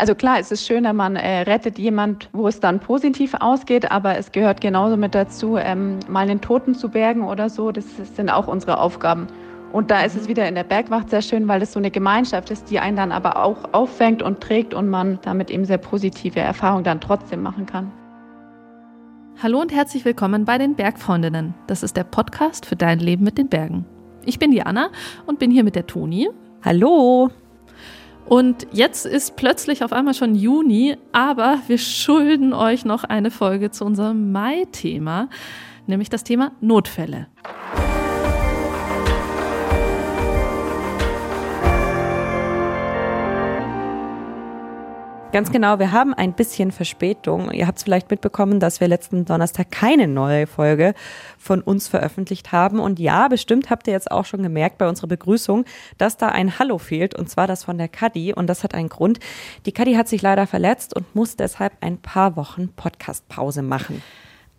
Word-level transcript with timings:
Also 0.00 0.14
klar, 0.14 0.38
es 0.38 0.52
ist 0.52 0.64
schöner, 0.64 0.92
man 0.92 1.16
äh, 1.16 1.40
rettet 1.40 1.76
jemand, 1.76 2.28
wo 2.32 2.46
es 2.46 2.60
dann 2.60 2.78
positiv 2.78 3.34
ausgeht, 3.40 3.90
aber 3.90 4.16
es 4.16 4.30
gehört 4.30 4.60
genauso 4.60 4.96
mit 4.96 5.12
dazu, 5.12 5.56
ähm, 5.56 5.98
mal 6.06 6.20
einen 6.20 6.40
Toten 6.40 6.76
zu 6.76 6.88
bergen 6.88 7.24
oder 7.24 7.50
so. 7.50 7.72
Das, 7.72 7.84
das 7.96 8.14
sind 8.14 8.30
auch 8.30 8.46
unsere 8.46 8.78
Aufgaben. 8.78 9.26
Und 9.72 9.90
da 9.90 10.02
ist 10.02 10.14
es 10.14 10.28
wieder 10.28 10.46
in 10.46 10.54
der 10.54 10.62
Bergwacht 10.62 11.10
sehr 11.10 11.20
schön, 11.20 11.48
weil 11.48 11.62
es 11.62 11.72
so 11.72 11.80
eine 11.80 11.90
Gemeinschaft 11.90 12.50
ist, 12.50 12.70
die 12.70 12.78
einen 12.78 12.96
dann 12.96 13.10
aber 13.10 13.42
auch 13.42 13.56
auffängt 13.72 14.22
und 14.22 14.40
trägt 14.40 14.72
und 14.72 14.88
man 14.88 15.18
damit 15.22 15.50
eben 15.50 15.64
sehr 15.64 15.78
positive 15.78 16.38
Erfahrungen 16.38 16.84
dann 16.84 17.00
trotzdem 17.00 17.42
machen 17.42 17.66
kann. 17.66 17.90
Hallo 19.42 19.60
und 19.60 19.72
herzlich 19.72 20.04
willkommen 20.04 20.44
bei 20.44 20.58
den 20.58 20.76
Bergfreundinnen. 20.76 21.54
Das 21.66 21.82
ist 21.82 21.96
der 21.96 22.04
Podcast 22.04 22.66
für 22.66 22.76
dein 22.76 23.00
Leben 23.00 23.24
mit 23.24 23.36
den 23.36 23.48
Bergen. 23.48 23.84
Ich 24.24 24.38
bin 24.38 24.52
Diana 24.52 24.90
und 25.26 25.40
bin 25.40 25.50
hier 25.50 25.64
mit 25.64 25.74
der 25.74 25.88
Toni. 25.88 26.28
Hallo. 26.64 27.30
Und 28.28 28.66
jetzt 28.72 29.06
ist 29.06 29.36
plötzlich 29.36 29.82
auf 29.82 29.92
einmal 29.92 30.12
schon 30.12 30.34
Juni, 30.34 30.96
aber 31.12 31.60
wir 31.66 31.78
schulden 31.78 32.52
euch 32.52 32.84
noch 32.84 33.04
eine 33.04 33.30
Folge 33.30 33.70
zu 33.70 33.86
unserem 33.86 34.32
Mai-Thema, 34.32 35.30
nämlich 35.86 36.10
das 36.10 36.24
Thema 36.24 36.52
Notfälle. 36.60 37.28
Ganz 45.30 45.52
genau, 45.52 45.78
wir 45.78 45.92
haben 45.92 46.14
ein 46.14 46.32
bisschen 46.32 46.72
Verspätung. 46.72 47.50
Ihr 47.50 47.66
habt 47.66 47.76
es 47.76 47.84
vielleicht 47.84 48.10
mitbekommen, 48.10 48.60
dass 48.60 48.80
wir 48.80 48.88
letzten 48.88 49.26
Donnerstag 49.26 49.70
keine 49.70 50.08
neue 50.08 50.46
Folge 50.46 50.94
von 51.36 51.60
uns 51.60 51.86
veröffentlicht 51.86 52.50
haben. 52.50 52.80
Und 52.80 52.98
ja, 52.98 53.28
bestimmt 53.28 53.68
habt 53.68 53.86
ihr 53.86 53.92
jetzt 53.92 54.10
auch 54.10 54.24
schon 54.24 54.42
gemerkt 54.42 54.78
bei 54.78 54.88
unserer 54.88 55.08
Begrüßung, 55.08 55.66
dass 55.98 56.16
da 56.16 56.28
ein 56.30 56.58
Hallo 56.58 56.78
fehlt, 56.78 57.14
und 57.14 57.28
zwar 57.28 57.46
das 57.46 57.64
von 57.64 57.76
der 57.76 57.88
Kadi. 57.88 58.32
Und 58.32 58.46
das 58.46 58.64
hat 58.64 58.72
einen 58.72 58.88
Grund. 58.88 59.20
Die 59.66 59.72
Kadi 59.72 59.94
hat 59.96 60.08
sich 60.08 60.22
leider 60.22 60.46
verletzt 60.46 60.96
und 60.96 61.14
muss 61.14 61.36
deshalb 61.36 61.74
ein 61.82 61.98
paar 61.98 62.36
Wochen 62.36 62.70
Podcastpause 62.74 63.60
machen. 63.60 64.02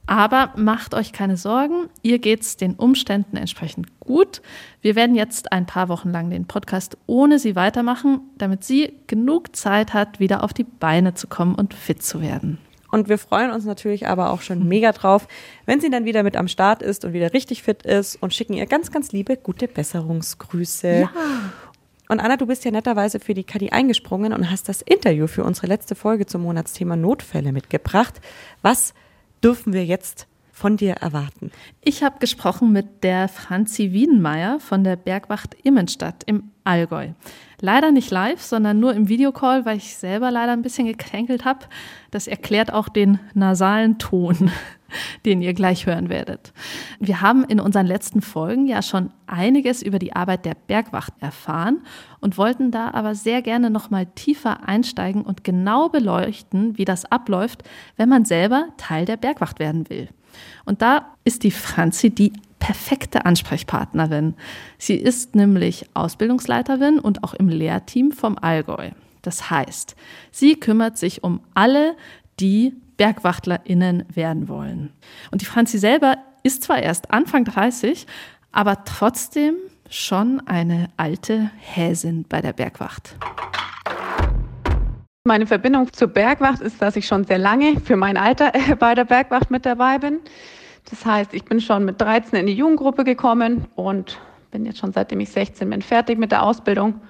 Aber 0.09 0.53
macht 0.55 0.95
euch 0.95 1.13
keine 1.13 1.37
Sorgen, 1.37 1.87
ihr 2.01 2.17
geht's 2.17 2.57
den 2.57 2.73
Umständen 2.73 3.37
entsprechend 3.37 3.99
gut. 3.99 4.41
Wir 4.81 4.95
werden 4.95 5.13
jetzt 5.13 5.51
ein 5.51 5.67
paar 5.67 5.87
Wochen 5.87 6.09
lang 6.09 6.31
den 6.31 6.47
Podcast 6.47 6.97
ohne 7.05 7.37
sie 7.37 7.55
weitermachen, 7.55 8.21
damit 8.39 8.63
sie 8.63 8.93
genug 9.05 9.55
Zeit 9.55 9.93
hat, 9.93 10.19
wieder 10.19 10.43
auf 10.43 10.51
die 10.51 10.63
Beine 10.63 11.13
zu 11.13 11.27
kommen 11.27 11.53
und 11.53 11.75
fit 11.75 12.01
zu 12.01 12.23
werden. 12.23 12.57
Und 12.89 13.07
wir 13.07 13.19
freuen 13.19 13.51
uns 13.51 13.65
natürlich 13.65 14.07
aber 14.07 14.31
auch 14.31 14.41
schon 14.41 14.67
mega 14.67 14.93
drauf, 14.93 15.27
wenn 15.67 15.79
sie 15.79 15.91
dann 15.91 16.05
wieder 16.05 16.23
mit 16.23 16.35
am 16.37 16.47
Start 16.47 16.81
ist 16.81 17.05
und 17.05 17.13
wieder 17.13 17.31
richtig 17.33 17.61
fit 17.61 17.83
ist 17.83 18.15
und 18.15 18.33
schicken 18.33 18.53
ihr 18.53 18.65
ganz, 18.65 18.89
ganz 18.89 19.11
liebe 19.11 19.37
gute 19.37 19.67
Besserungsgrüße. 19.67 21.01
Ja. 21.01 21.11
Und 22.07 22.19
Anna, 22.19 22.35
du 22.35 22.47
bist 22.47 22.65
ja 22.65 22.71
netterweise 22.71 23.19
für 23.19 23.35
die 23.35 23.43
Kadi 23.43 23.69
eingesprungen 23.69 24.33
und 24.33 24.49
hast 24.49 24.69
das 24.69 24.81
Interview 24.81 25.27
für 25.27 25.43
unsere 25.43 25.67
letzte 25.67 25.93
Folge 25.93 26.25
zum 26.25 26.41
Monatsthema 26.41 26.95
Notfälle 26.95 27.51
mitgebracht. 27.51 28.19
Was 28.63 28.95
dürfen 29.43 29.73
wir 29.73 29.85
jetzt 29.85 30.27
von 30.59 30.75
dir 30.75 30.95
erwarten? 30.95 31.51
Ich 31.81 32.03
habe 32.03 32.19
gesprochen 32.19 32.73
mit 32.73 33.03
der 33.03 33.29
Franzi 33.29 33.93
Wiedenmeier 33.93 34.59
von 34.59 34.83
der 34.83 34.97
Bergwacht 34.97 35.55
Immenstadt 35.63 36.23
im 36.25 36.51
Allgäu. 36.65 37.11
Leider 37.61 37.91
nicht 37.91 38.11
live, 38.11 38.41
sondern 38.41 38.79
nur 38.79 38.93
im 38.93 39.07
Videocall, 39.07 39.65
weil 39.65 39.77
ich 39.77 39.95
selber 39.95 40.31
leider 40.31 40.51
ein 40.51 40.61
bisschen 40.61 40.85
gekränkelt 40.85 41.45
habe. 41.45 41.65
Das 42.11 42.27
erklärt 42.27 42.73
auch 42.73 42.89
den 42.89 43.19
nasalen 43.33 43.99
Ton, 43.99 44.51
den 45.25 45.41
ihr 45.41 45.53
gleich 45.53 45.85
hören 45.85 46.09
werdet. 46.09 46.51
Wir 46.99 47.21
haben 47.21 47.45
in 47.45 47.61
unseren 47.61 47.85
letzten 47.85 48.21
Folgen 48.21 48.67
ja 48.67 48.81
schon 48.81 49.11
einiges 49.27 49.81
über 49.81 49.97
die 49.97 50.13
Arbeit 50.13 50.43
der 50.43 50.55
Bergwacht 50.55 51.13
erfahren 51.21 51.83
und 52.19 52.37
wollten 52.37 52.69
da 52.69 52.91
aber 52.91 53.15
sehr 53.15 53.41
gerne 53.41 53.69
noch 53.69 53.89
mal 53.89 54.07
tiefer 54.07 54.67
einsteigen 54.67 55.21
und 55.21 55.45
genau 55.45 55.87
beleuchten, 55.87 56.77
wie 56.77 56.85
das 56.85 57.05
abläuft, 57.05 57.63
wenn 57.95 58.09
man 58.09 58.25
selber 58.25 58.67
Teil 58.75 59.05
der 59.05 59.17
Bergwacht 59.17 59.59
werden 59.59 59.89
will. 59.89 60.09
Und 60.65 60.81
da 60.81 61.15
ist 61.23 61.43
die 61.43 61.51
Franzi 61.51 62.09
die 62.09 62.33
perfekte 62.59 63.25
Ansprechpartnerin. 63.25 64.35
Sie 64.77 64.95
ist 64.95 65.35
nämlich 65.35 65.85
Ausbildungsleiterin 65.93 66.99
und 66.99 67.23
auch 67.23 67.33
im 67.33 67.49
Lehrteam 67.49 68.11
vom 68.11 68.37
Allgäu. 68.37 68.91
Das 69.21 69.49
heißt, 69.49 69.95
sie 70.31 70.55
kümmert 70.55 70.97
sich 70.97 71.23
um 71.23 71.41
alle, 71.53 71.95
die 72.39 72.73
BergwachtlerInnen 72.97 74.05
werden 74.13 74.47
wollen. 74.47 74.91
Und 75.31 75.41
die 75.41 75.45
Franzi 75.45 75.77
selber 75.77 76.17
ist 76.43 76.63
zwar 76.63 76.79
erst 76.79 77.11
Anfang 77.11 77.45
30, 77.45 78.05
aber 78.51 78.83
trotzdem 78.83 79.55
schon 79.89 80.41
eine 80.47 80.89
alte 80.97 81.49
Häsin 81.57 82.25
bei 82.27 82.41
der 82.41 82.53
Bergwacht. 82.53 83.15
Meine 85.25 85.47
Verbindung 85.47 85.91
zur 85.91 86.07
Bergwacht 86.07 86.61
ist, 86.61 86.81
dass 86.81 86.95
ich 86.95 87.05
schon 87.05 87.25
sehr 87.25 87.37
lange 87.37 87.79
für 87.81 87.97
mein 87.97 88.15
Alter 88.15 88.53
bei 88.79 88.95
der 88.95 89.03
Bergwacht 89.03 89.51
mit 89.51 89.65
dabei 89.65 89.97
bin. 89.97 90.19
Das 90.89 91.05
heißt, 91.05 91.33
ich 91.33 91.43
bin 91.43 91.59
schon 91.59 91.83
mit 91.83 91.99
13 91.99 92.39
in 92.39 92.47
die 92.47 92.53
Jugendgruppe 92.53 93.03
gekommen 93.03 93.67
und 93.75 94.17
bin 94.51 94.65
jetzt 94.65 94.79
schon 94.79 94.93
seitdem 94.93 95.19
ich 95.19 95.29
16 95.29 95.69
bin 95.69 95.81
fertig 95.81 96.17
mit 96.17 96.31
der 96.31 96.43
Ausbildung 96.43 97.01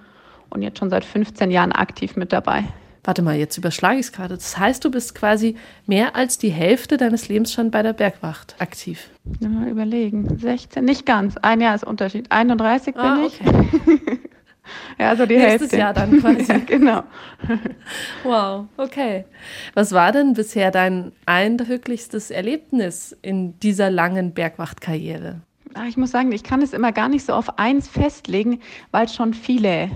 und 0.50 0.64
jetzt 0.64 0.80
schon 0.80 0.90
seit 0.90 1.06
15 1.06 1.52
Jahren 1.52 1.72
aktiv 1.72 2.16
mit 2.16 2.34
dabei. 2.34 2.64
Warte 3.04 3.22
mal, 3.22 3.38
jetzt 3.38 3.58
überschlage 3.58 4.00
ich 4.00 4.08
es 4.08 4.12
gerade. 4.12 4.36
Das 4.36 4.58
heißt, 4.58 4.84
du 4.84 4.92
bist 4.92 5.16
quasi 5.16 5.56
mehr 5.86 6.16
als 6.16 6.38
die 6.38 6.50
Hälfte 6.50 6.98
deines 6.98 7.30
Lebens 7.30 7.54
schon 7.54 7.72
bei 7.72 7.84
der 7.84 7.94
Bergwacht 7.94 8.56
aktiv. 8.60 9.10
Mal 9.40 9.70
überlegen. 9.70 10.38
16, 10.38 10.84
nicht 10.84 11.06
ganz. 11.06 11.38
Ein 11.38 11.62
Jahr 11.62 11.76
ist 11.76 11.86
Unterschied. 11.86 12.32
31 12.32 12.98
ah, 12.98 13.16
bin 13.16 13.26
ich. 13.26 13.42
Okay. 13.42 14.20
ja, 14.98 15.10
also 15.10 15.26
die 15.26 15.36
Nächstes 15.38 15.62
Hälfte. 15.62 15.78
Jahr 15.78 15.94
dann 15.94 16.20
quasi. 16.20 16.44
ja, 16.52 16.58
genau. 16.60 17.04
wow, 18.24 18.66
okay. 18.78 19.26
Was 19.74 19.92
war 19.92 20.12
denn 20.12 20.34
bisher 20.34 20.72
dein 20.72 21.12
eindrücklichstes 21.26 22.32
Erlebnis 22.32 23.16
in 23.22 23.60
dieser 23.60 23.90
langen 23.90 24.34
Bergwachtkarriere? 24.34 25.42
Ah, 25.74 25.86
ich 25.88 25.98
muss 25.98 26.12
sagen, 26.12 26.32
ich 26.32 26.44
kann 26.44 26.62
es 26.62 26.74
immer 26.74 26.92
gar 26.92 27.10
nicht 27.10 27.26
so 27.26 27.34
auf 27.34 27.60
eins 27.60 27.88
festlegen, 27.88 28.60
weil 28.92 29.06
es 29.06 29.16
schon 29.16 29.34
viele 29.34 29.90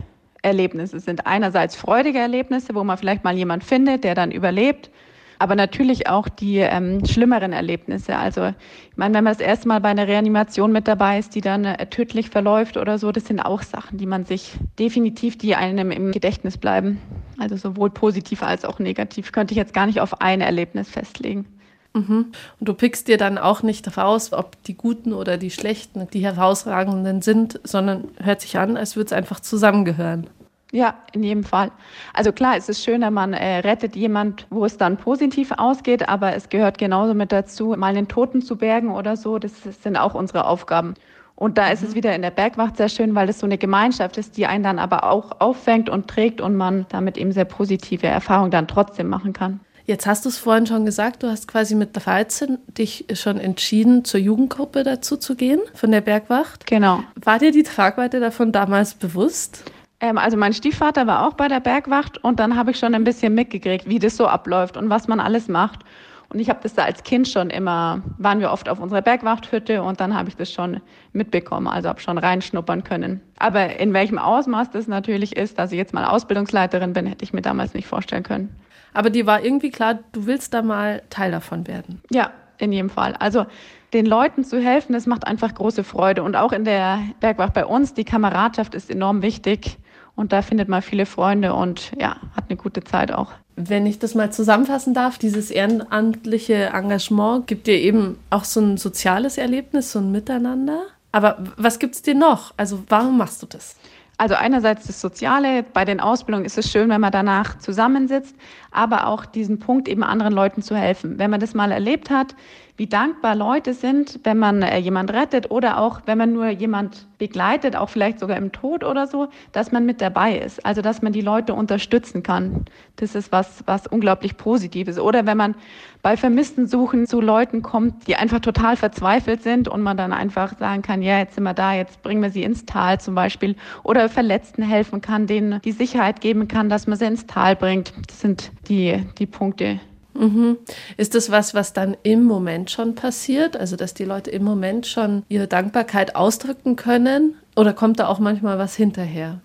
Erlebnisse 0.44 1.00
sind. 1.00 1.25
Einerseits 1.25 1.75
freudige 1.75 2.19
Erlebnisse, 2.19 2.75
wo 2.75 2.84
man 2.84 2.97
vielleicht 2.97 3.23
mal 3.23 3.35
jemand 3.35 3.63
findet, 3.63 4.03
der 4.03 4.13
dann 4.13 4.31
überlebt 4.31 4.91
aber 5.40 5.56
natürlich 5.56 6.08
auch 6.08 6.30
die 6.30 6.58
ähm, 6.58 7.06
schlimmeren 7.06 7.54
Erlebnisse. 7.54 8.16
Also 8.18 8.48
ich 8.48 8.98
meine, 8.98 9.16
wenn 9.16 9.24
man 9.24 9.34
das 9.34 9.42
erste 9.42 9.68
Mal 9.68 9.82
bei 9.82 9.90
einer 9.90 10.08
Reanimation 10.08 10.72
mit 10.72 10.88
dabei 10.88 11.20
ist, 11.20 11.36
die 11.36 11.42
dann 11.42 11.66
äh, 11.66 11.86
tödlich 11.88 12.30
verläuft 12.30 12.78
oder 12.78 12.98
so, 12.98 13.12
das 13.12 13.26
sind 13.26 13.40
auch 13.40 13.62
Sachen, 13.62 13.98
die 13.98 14.06
man 14.06 14.26
sich 14.26 14.54
definitiv, 14.80 15.38
die 15.38 15.56
einem 15.56 15.92
im 15.92 16.12
Gedächtnis 16.12 16.58
bleiben. 16.58 17.00
Also 17.40 17.58
sowohl 17.58 17.90
positiv 17.90 18.44
als 18.44 18.66
auch 18.66 18.80
negativ. 18.80 19.32
Könnte 19.32 19.54
ich 19.54 19.58
jetzt 19.58 19.74
gar 19.74 19.86
nicht 19.86 20.00
auf 20.00 20.22
ein 20.22 20.42
Erlebnis 20.42 20.90
festlegen. 20.90 21.46
Mhm. 21.94 22.32
Und 22.60 22.70
du 22.70 22.74
pickst 22.74 23.08
dir 23.08 23.18
dann 23.18 23.38
auch 23.38 23.64
nicht 23.64 23.98
raus, 23.98 24.34
ob 24.34 24.62
die 24.64 24.76
guten 24.76 25.14
oder 25.14 25.38
die 25.38 25.52
schlechten, 25.52 26.08
die 26.12 26.24
herausragenden 26.24 27.22
sind, 27.22 27.60
sondern 27.64 28.10
hört 28.22 28.42
sich 28.42 28.58
an, 28.58 28.78
als 28.78 28.96
würde 28.96 29.08
es 29.08 29.14
einfach 29.14 29.40
zusammengehören. 29.40 30.28
Ja, 30.73 30.95
in 31.11 31.22
jedem 31.22 31.44
Fall. 31.44 31.72
Also 32.16 32.31
klar, 32.31 32.57
es 32.57 32.67
ist 32.67 32.84
schöner, 32.84 33.11
man 33.11 33.34
äh, 33.34 33.59
rettet 33.59 33.95
jemand, 33.95 34.47
wo 34.50 34.66
es 34.66 34.75
dann 34.75 34.97
positiv 34.97 35.51
ausgeht, 35.56 36.09
aber 36.09 36.34
es 36.34 36.50
gehört 36.50 36.79
genauso 36.79 37.13
mit 37.13 37.31
dazu, 37.31 37.75
mal 37.78 37.95
einen 37.95 38.07
Toten 38.07 38.41
zu 38.41 38.57
bergen 38.57 38.89
oder 38.89 39.16
so. 39.16 39.38
Das, 39.38 39.51
das 39.61 39.84
sind 39.84 39.97
auch 39.97 40.16
unsere 40.16 40.47
Aufgaben. 40.47 40.95
Und 41.35 41.59
da 41.59 41.67
ist 41.67 41.84
es 41.84 41.91
mhm. 41.91 41.95
wieder 41.95 42.16
in 42.16 42.23
der 42.23 42.31
Bergwacht 42.31 42.78
sehr 42.78 42.89
schön, 42.89 43.13
weil 43.13 43.29
es 43.29 43.38
so 43.38 43.45
eine 43.45 43.59
Gemeinschaft 43.59 44.17
ist, 44.17 44.35
die 44.35 44.47
einen 44.47 44.63
dann 44.63 44.79
aber 44.79 45.03
auch 45.03 45.39
auffängt 45.41 45.89
und 45.89 46.07
trägt 46.07 46.41
und 46.41 46.56
man 46.56 46.88
damit 46.90 47.19
eben 47.19 47.34
sehr 47.34 47.45
positive 47.45 48.07
Erfahrungen 48.07 48.50
dann 48.50 48.67
trotzdem 48.67 49.09
machen 49.09 49.31
kann. 49.31 49.59
Jetzt 49.85 50.07
hast 50.07 50.25
du 50.25 50.29
es 50.29 50.40
vorhin 50.40 50.66
schon 50.66 50.85
gesagt, 50.85 51.22
du 51.22 51.28
hast 51.28 51.47
quasi 51.47 51.75
mit 51.75 51.91
13 51.94 52.57
dich 52.67 53.05
schon 53.13 53.40
entschieden, 53.40 54.05
zur 54.05 54.19
Jugendgruppe 54.19 54.84
dazu 54.84 55.17
zu 55.17 55.35
gehen, 55.35 55.59
von 55.75 55.91
der 55.91 56.01
Bergwacht. 56.01 56.66
Genau. 56.66 57.03
War 57.22 57.38
dir 57.38 57.51
die 57.51 57.63
Tragweite 57.63 58.19
davon 58.19 58.51
damals 58.51 58.95
bewusst? 58.95 59.66
Ähm, 60.03 60.17
also 60.17 60.35
mein 60.35 60.53
Stiefvater 60.53 61.08
war 61.08 61.26
auch 61.26 61.34
bei 61.34 61.47
der 61.47 61.61
Bergwacht 61.61 62.22
und 62.23 62.41
dann 62.41 62.58
habe 62.58 62.72
ich 62.72 62.78
schon 62.78 62.94
ein 62.94 63.05
bisschen 63.05 63.34
mitgekriegt, 63.34 63.88
wie 63.88 64.00
das 64.00 64.17
so 64.17 64.28
abläuft 64.28 64.76
und 64.76 64.90
was 64.90 65.08
man 65.08 65.22
alles 65.22 65.47
macht. 65.47 65.79
Und 66.28 66.40
ich 66.40 66.50
habe 66.50 66.59
das 66.61 66.73
da 66.73 66.84
als 66.84 67.03
Kind 67.03 67.28
schon 67.28 67.50
immer, 67.50 68.02
waren 68.17 68.40
wir 68.41 68.52
oft 68.52 68.67
auf 68.67 68.79
unserer 68.79 69.02
Bergwachthütte 69.02 69.82
und 69.82 70.02
dann 70.02 70.14
habe 70.14 70.28
ich 70.28 70.35
das 70.35 70.52
schon 70.52 70.82
mitbekommen, 71.14 71.67
also 71.67 71.88
habe 71.88 72.02
schon 72.02 72.17
reinschnuppern 72.17 72.84
können. 72.84 73.22
Aber 73.40 73.79
in 73.79 73.94
welchem 73.94 74.17
Ausmaß 74.17 74.72
das 74.72 74.88
natürlich 74.88 75.38
ist, 75.38 75.58
dass 75.58 75.72
ich 75.72 75.78
jetzt 75.78 75.94
mal 75.94 76.03
Ausbildungsleiterin 76.03 76.91
bin, 76.91 77.05
hätte 77.05 77.23
ich 77.23 77.32
mir 77.32 77.41
damals 77.41 77.73
nicht 77.73 77.88
vorstellen 77.88 78.23
können. 78.23 78.53
Aber 78.94 79.09
dir 79.09 79.26
war 79.26 79.46
irgendwie 79.46 79.70
klar, 79.70 80.00
du 80.11 80.26
willst 80.26 80.53
da 80.53 80.64
mal 80.64 81.02
Teil 81.09 81.32
davon 81.32 81.66
werden. 81.66 82.02
Ja, 82.11 82.32
in 82.58 82.73
jedem 82.73 82.90
Fall. 82.90 83.16
Also 83.20 83.46
den 83.94 84.05
Leuten 84.05 84.44
zu 84.44 84.59
helfen, 84.59 84.94
das 84.94 85.05
macht 85.05 85.26
einfach 85.26 85.53
große 85.53 85.84
Freude. 85.84 86.23
Und 86.23 86.35
auch 86.35 86.52
in 86.52 86.66
der 86.66 87.00
Bergwacht 87.22 87.53
bei 87.53 87.66
uns, 87.66 87.94
die 87.94 88.03
Kameradschaft 88.03 88.76
ist 88.76 88.90
enorm 88.90 89.22
wichtig. 89.22 89.78
Und 90.16 90.32
da 90.32 90.42
findet 90.42 90.70
man 90.70 90.82
viele 90.82 91.06
Freunde 91.06 91.54
und 91.54 91.92
ja, 92.00 92.18
hat 92.36 92.46
eine 92.50 92.58
gute 92.58 92.84
Zeit 92.84 93.12
auch. 93.12 93.32
Wenn 93.56 93.86
ich 93.86 94.00
das 94.00 94.16
mal 94.16 94.32
zusammenfassen 94.32 94.94
darf, 94.94 95.18
dieses 95.18 95.52
ehrenamtliche 95.52 96.72
Engagement 96.74 97.48
gibt 97.48 97.68
dir 97.68 97.80
eben 97.80 98.18
auch 98.30 98.44
so 98.44 98.60
ein 98.62 98.78
soziales 98.78 99.38
Erlebnis, 99.38 99.92
so 99.92 100.00
ein 100.00 100.12
Miteinander. 100.12 100.84
Aber 101.12 101.44
was 101.58 101.80
gibt 101.80 101.96
es 101.96 102.02
dir 102.02 102.16
noch? 102.16 102.54
Also 102.58 102.84
warum 102.90 103.18
machst 103.18 103.42
du 103.42 103.48
das? 103.48 103.76
Also 104.18 104.36
einerseits 104.36 104.88
das 104.88 105.02
Soziale, 105.02 105.64
bei 105.64 105.86
den 105.86 106.00
Ausbildungen 106.00 106.46
ist 106.46 106.58
es 106.58 106.72
schön, 106.72 106.90
wenn 106.90 107.02
man 107.02 107.12
danach 107.12 107.58
zusammensitzt, 107.58 108.36
aber 108.72 109.08
auch 109.08 109.26
diesen 109.26 109.60
Punkt 109.60 109.88
eben 109.88 110.04
anderen 110.04 110.34
Leuten 110.34 110.62
zu 110.62 110.76
helfen. 110.76 111.18
Wenn 111.18 111.32
man 111.32 111.40
das 111.40 111.54
mal 111.54 111.72
erlebt 111.72 112.10
hat, 112.10 112.36
wie 112.75 112.87
dankbar 112.87 113.35
Leute 113.35 113.73
sind, 113.73 114.20
wenn 114.23 114.40
man 114.40 114.64
äh, 114.64 114.79
jemand 114.79 115.14
rettet 115.14 115.52
oder 115.52 115.78
auch 115.78 116.02
wenn 116.05 116.17
man 116.17 116.34
nur 116.34 116.47
jemand 116.47 117.08
begleitet, 117.20 117.75
auch 117.75 117.90
vielleicht 117.90 118.20
sogar 118.20 118.35
im 118.37 118.52
Tod 118.52 118.84
oder 118.84 119.05
so, 119.05 119.28
dass 119.52 119.72
man 119.72 119.85
mit 119.85 120.02
dabei 120.02 120.40
ist. 120.40 120.66
Also 120.66 120.81
dass 120.81 121.03
man 121.03 121.14
die 121.14 121.22
Leute 121.22 121.53
unterstützen 121.53 122.23
kann. 122.23 122.66
Das 122.96 123.14
ist 123.14 123.31
was, 123.31 123.64
was 123.67 123.85
unglaublich 123.85 124.37
Positives. 124.37 124.97
Oder 124.97 125.28
wenn 125.28 125.37
man 125.37 125.55
bei 126.02 126.17
Vermissten 126.17 126.67
suchen 126.67 127.05
zu 127.05 127.22
Leuten 127.22 127.61
kommt, 127.61 128.08
die 128.08 128.16
einfach 128.16 128.40
total 128.40 128.76
verzweifelt 128.76 129.43
sind 129.43 129.67
und 129.67 129.81
man 129.81 129.96
dann 129.96 130.11
einfach 130.11 130.58
sagen 130.58 130.81
kann, 130.81 131.03
ja, 131.03 131.19
jetzt 131.19 131.35
sind 131.35 131.43
wir 131.43 131.53
da, 131.53 131.76
jetzt 131.76 132.02
bringen 132.02 132.23
wir 132.23 132.31
sie 132.31 132.43
ins 132.43 132.66
Tal 132.66 132.99
zum 132.99 133.14
Beispiel. 133.14 133.55
Oder 133.84 134.09
Verletzten 134.09 134.64
helfen 134.64 134.99
kann, 134.99 135.28
denen 135.28 135.61
die 135.61 135.72
Sicherheit 135.72 136.22
geben 136.22 136.47
kann, 136.47 136.69
dass 136.69 136.87
man 136.87 136.97
sie 136.97 137.05
ins 137.05 137.28
Tal 137.28 137.55
bringt. 137.55 137.93
Das 138.08 138.19
sind 138.19 138.52
die, 138.67 139.02
die 139.19 139.28
Punkte, 139.28 139.79
Mhm. 140.14 140.58
Ist 140.98 141.16
das 141.16 141.32
was, 141.32 141.54
was 141.54 141.74
dann 141.74 141.98
im 142.04 142.24
Moment 142.24 142.72
schon 142.72 142.96
passiert? 142.96 143.58
Also, 143.58 143.76
dass 143.76 143.94
die 143.94 144.06
Leute 144.06 144.32
im 144.32 144.44
Moment 144.44 144.88
schon 144.88 145.24
ihre 145.30 145.48
Dankbarkeit 145.48 146.16
ausdrücken 146.16 146.76
können? 146.76 147.36
Oder 147.56 147.74
kommt 147.74 148.00
da 148.00 148.08
auch 148.08 148.20
manchmal 148.20 148.58
was 148.58 148.76
hinterher? 148.76 149.40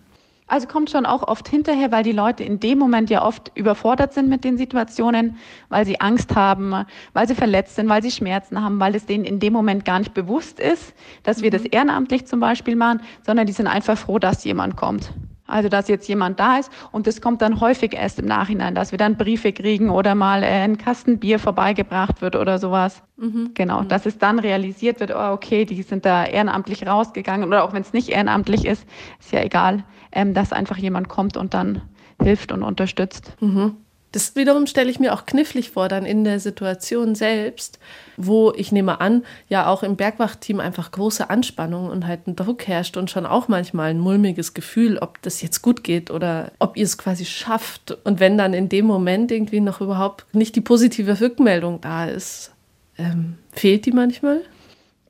Also 0.51 0.67
kommt 0.67 0.89
schon 0.89 1.05
auch 1.05 1.29
oft 1.29 1.47
hinterher, 1.47 1.93
weil 1.93 2.03
die 2.03 2.13
Leute 2.13 2.43
in 2.43 2.59
dem 2.59 2.79
Moment 2.79 3.11
ja 3.11 3.23
oft 3.23 3.53
überfordert 3.55 4.15
sind 4.15 4.31
mit 4.31 4.45
den 4.45 4.57
Situationen, 4.57 5.37
weil 5.69 5.85
sie 5.85 6.01
Angst 6.01 6.35
haben, 6.35 6.87
weil 7.13 7.29
sie 7.29 7.35
verletzt 7.35 7.77
sind, 7.77 7.89
weil 7.91 8.03
sie 8.03 8.11
Schmerzen 8.11 8.63
haben, 8.63 8.81
weil 8.81 8.95
es 8.95 9.05
denen 9.05 9.25
in 9.25 9.41
dem 9.41 9.53
Moment 9.53 9.85
gar 9.85 9.99
nicht 9.99 10.15
bewusst 10.15 10.59
ist, 10.59 10.95
dass 11.23 11.43
wir 11.43 11.51
das 11.51 11.65
mhm. 11.65 11.69
ehrenamtlich 11.73 12.27
zum 12.27 12.41
Beispiel 12.41 12.77
machen, 12.77 13.03
sondern 13.27 13.47
die 13.47 13.53
sind 13.53 13.67
einfach 13.67 13.99
froh, 13.99 14.19
dass 14.19 14.43
jemand 14.45 14.77
kommt. 14.77 15.13
Also, 15.49 15.69
dass 15.69 15.89
jetzt 15.89 16.07
jemand 16.09 16.39
da 16.39 16.59
ist 16.59 16.71
und 16.93 17.07
das 17.07 17.21
kommt 17.21 17.41
dann 17.41 17.61
häufig 17.61 17.95
erst 17.95 18.19
im 18.19 18.27
Nachhinein, 18.27 18.75
dass 18.75 18.93
wir 18.93 18.99
dann 18.99 19.17
Briefe 19.17 19.53
kriegen 19.53 19.89
oder 19.89 20.15
mal 20.15 20.43
äh, 20.43 20.47
ein 20.47 20.77
Kasten 20.77 21.19
Bier 21.19 21.39
vorbeigebracht 21.39 22.21
wird 22.21 22.37
oder 22.37 22.59
sowas. 22.59 23.03
Mhm. 23.17 23.53
Genau, 23.55 23.83
mhm. 23.83 23.89
dass 23.89 24.05
es 24.05 24.19
dann 24.19 24.39
realisiert 24.39 25.01
wird, 25.01 25.11
oh, 25.11 25.33
okay, 25.33 25.65
die 25.65 25.83
sind 25.83 26.05
da 26.05 26.25
ehrenamtlich 26.25 26.87
rausgegangen 26.87 27.49
oder 27.49 27.65
auch 27.65 27.73
wenn 27.73 27.83
es 27.83 27.95
nicht 27.95 28.11
ehrenamtlich 28.11 28.67
ist, 28.67 28.87
ist 29.19 29.33
ja 29.33 29.43
egal, 29.43 29.85
ähm, 30.13 30.35
dass 30.35 30.53
einfach 30.53 30.77
jemand 30.77 31.09
kommt 31.09 31.37
und 31.39 31.55
dann 31.55 31.83
hilft 32.23 32.53
und 32.53 32.63
unterstützt. 32.63 33.35
Mhm. 33.41 33.77
Das 34.13 34.37
wiederum 34.37 34.67
stelle 34.67 34.91
ich 34.91 35.01
mir 35.01 35.13
auch 35.13 35.27
knifflig 35.27 35.71
vor, 35.71 35.89
dann 35.89 36.07
in 36.07 36.25
der 36.25 36.41
Situation 36.41 37.15
selbst, 37.15 37.79
wo 38.17 38.53
ich 38.57 38.73
nehme 38.73 39.03
an, 39.03 39.25
ja 39.49 39.67
auch 39.67 39.83
im 39.83 39.97
Bergwachteam 39.97 40.61
einfach 40.61 40.91
große 40.91 41.29
Anspannung 41.29 41.91
und 41.91 42.07
halt 42.07 42.27
ein 42.27 42.35
Druck 42.35 42.67
herrscht 42.67 42.97
und 42.97 43.11
schon 43.11 43.27
auch 43.27 43.49
manchmal 43.49 43.91
ein 43.91 44.01
mulmiges 44.01 44.55
Gefühl, 44.55 44.97
ob 44.99 45.21
das 45.21 45.43
jetzt 45.43 45.61
gut 45.61 45.85
geht 45.85 46.11
oder 46.11 46.53
ob 46.59 46.79
ihr 46.79 46.85
es 46.85 46.97
quasi 46.97 47.27
schafft. 47.27 47.99
Und 48.05 48.19
wenn 48.19 48.39
dann 48.39 48.55
in 48.55 48.71
dem 48.71 48.87
Moment 48.87 49.31
irgendwie 49.31 49.61
noch 49.61 49.83
überhaupt 49.83 50.25
nicht 50.35 50.57
die 50.57 50.63
positive 50.63 51.21
Rückmeldung 51.21 51.83
da 51.83 52.07
ist, 52.07 52.53
ähm, 52.97 53.37
fehlt 53.53 53.85
die 53.85 53.93
manchmal? 53.93 54.41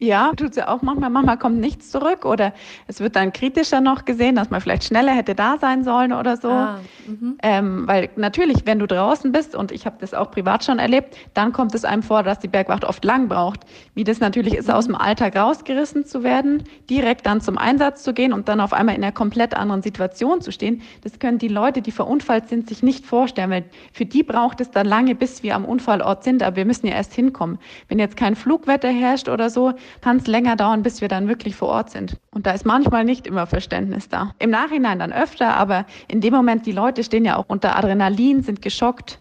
Ja, 0.00 0.32
tut 0.36 0.54
sie 0.54 0.66
auch 0.66 0.82
manchmal. 0.82 1.10
Manchmal 1.10 1.38
kommt 1.38 1.58
nichts 1.58 1.90
zurück 1.90 2.24
oder 2.24 2.52
es 2.86 3.00
wird 3.00 3.16
dann 3.16 3.32
kritischer 3.32 3.80
noch 3.80 4.04
gesehen, 4.04 4.36
dass 4.36 4.50
man 4.50 4.60
vielleicht 4.60 4.84
schneller 4.84 5.12
hätte 5.12 5.34
da 5.34 5.58
sein 5.58 5.82
sollen 5.82 6.12
oder 6.12 6.36
so. 6.36 6.50
Ah, 6.50 6.80
mhm. 7.06 7.38
ähm, 7.42 7.88
weil 7.88 8.08
natürlich, 8.16 8.58
wenn 8.64 8.78
du 8.78 8.86
draußen 8.86 9.32
bist, 9.32 9.56
und 9.56 9.72
ich 9.72 9.86
habe 9.86 9.96
das 10.00 10.14
auch 10.14 10.30
privat 10.30 10.64
schon 10.64 10.78
erlebt, 10.78 11.16
dann 11.34 11.52
kommt 11.52 11.74
es 11.74 11.84
einem 11.84 12.02
vor, 12.02 12.22
dass 12.22 12.38
die 12.38 12.48
Bergwacht 12.48 12.84
oft 12.84 13.04
lang 13.04 13.28
braucht. 13.28 13.60
Wie 13.94 14.04
das 14.04 14.20
natürlich 14.20 14.54
ist, 14.54 14.70
aus 14.70 14.86
dem 14.86 14.94
Alltag 14.94 15.36
rausgerissen 15.36 16.06
zu 16.06 16.22
werden, 16.22 16.62
direkt 16.88 17.26
dann 17.26 17.40
zum 17.40 17.58
Einsatz 17.58 18.04
zu 18.04 18.14
gehen 18.14 18.32
und 18.32 18.48
dann 18.48 18.60
auf 18.60 18.72
einmal 18.72 18.94
in 18.94 19.02
einer 19.02 19.12
komplett 19.12 19.54
anderen 19.54 19.82
Situation 19.82 20.40
zu 20.40 20.52
stehen, 20.52 20.82
das 21.02 21.18
können 21.18 21.38
die 21.38 21.48
Leute, 21.48 21.82
die 21.82 21.90
verunfallt 21.90 22.48
sind, 22.48 22.68
sich 22.68 22.82
nicht 22.84 23.04
vorstellen, 23.04 23.50
weil 23.50 23.64
für 23.92 24.06
die 24.06 24.22
braucht 24.22 24.60
es 24.60 24.70
dann 24.70 24.86
lange, 24.86 25.16
bis 25.16 25.42
wir 25.42 25.56
am 25.56 25.64
Unfallort 25.64 26.22
sind, 26.22 26.42
aber 26.42 26.56
wir 26.56 26.64
müssen 26.64 26.86
ja 26.86 26.94
erst 26.94 27.14
hinkommen. 27.14 27.58
Wenn 27.88 27.98
jetzt 27.98 28.16
kein 28.16 28.36
Flugwetter 28.36 28.90
herrscht 28.90 29.28
oder 29.28 29.50
so, 29.50 29.72
kann 30.00 30.18
es 30.18 30.26
länger 30.26 30.56
dauern, 30.56 30.82
bis 30.82 31.00
wir 31.00 31.08
dann 31.08 31.28
wirklich 31.28 31.56
vor 31.56 31.68
Ort 31.68 31.90
sind. 31.90 32.16
Und 32.30 32.46
da 32.46 32.52
ist 32.52 32.66
manchmal 32.66 33.04
nicht 33.04 33.26
immer 33.26 33.46
Verständnis 33.46 34.08
da. 34.08 34.32
Im 34.38 34.50
Nachhinein 34.50 34.98
dann 34.98 35.12
öfter, 35.12 35.56
aber 35.56 35.86
in 36.08 36.20
dem 36.20 36.34
Moment, 36.34 36.66
die 36.66 36.72
Leute 36.72 37.04
stehen 37.04 37.24
ja 37.24 37.36
auch 37.36 37.46
unter 37.48 37.76
Adrenalin, 37.76 38.42
sind 38.42 38.62
geschockt. 38.62 39.20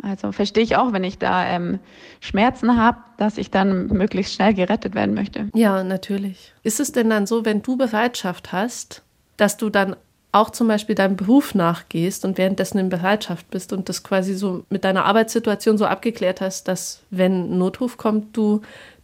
Also 0.00 0.30
verstehe 0.30 0.62
ich 0.62 0.76
auch, 0.76 0.92
wenn 0.92 1.02
ich 1.02 1.18
da 1.18 1.44
ähm, 1.46 1.80
Schmerzen 2.20 2.80
habe, 2.80 2.98
dass 3.16 3.36
ich 3.36 3.50
dann 3.50 3.88
möglichst 3.88 4.34
schnell 4.34 4.54
gerettet 4.54 4.94
werden 4.94 5.14
möchte. 5.14 5.48
Ja, 5.54 5.82
natürlich. 5.82 6.54
Ist 6.62 6.78
es 6.78 6.92
denn 6.92 7.10
dann 7.10 7.26
so, 7.26 7.44
wenn 7.44 7.62
du 7.62 7.76
Bereitschaft 7.76 8.52
hast, 8.52 9.02
dass 9.36 9.56
du 9.56 9.70
dann 9.70 9.96
auch 10.30 10.50
zum 10.50 10.68
Beispiel 10.68 10.94
deinem 10.94 11.16
Beruf 11.16 11.54
nachgehst 11.54 12.24
und 12.24 12.38
währenddessen 12.38 12.78
in 12.78 12.90
Bereitschaft 12.90 13.50
bist 13.50 13.72
und 13.72 13.88
das 13.88 14.02
quasi 14.02 14.34
so 14.34 14.64
mit 14.68 14.84
deiner 14.84 15.04
Arbeitssituation 15.06 15.78
so 15.78 15.86
abgeklärt 15.86 16.40
hast, 16.40 16.68
dass 16.68 17.02
wenn 17.10 17.56
Notruf 17.58 17.96
kommt, 17.96 18.36
du 18.36 18.60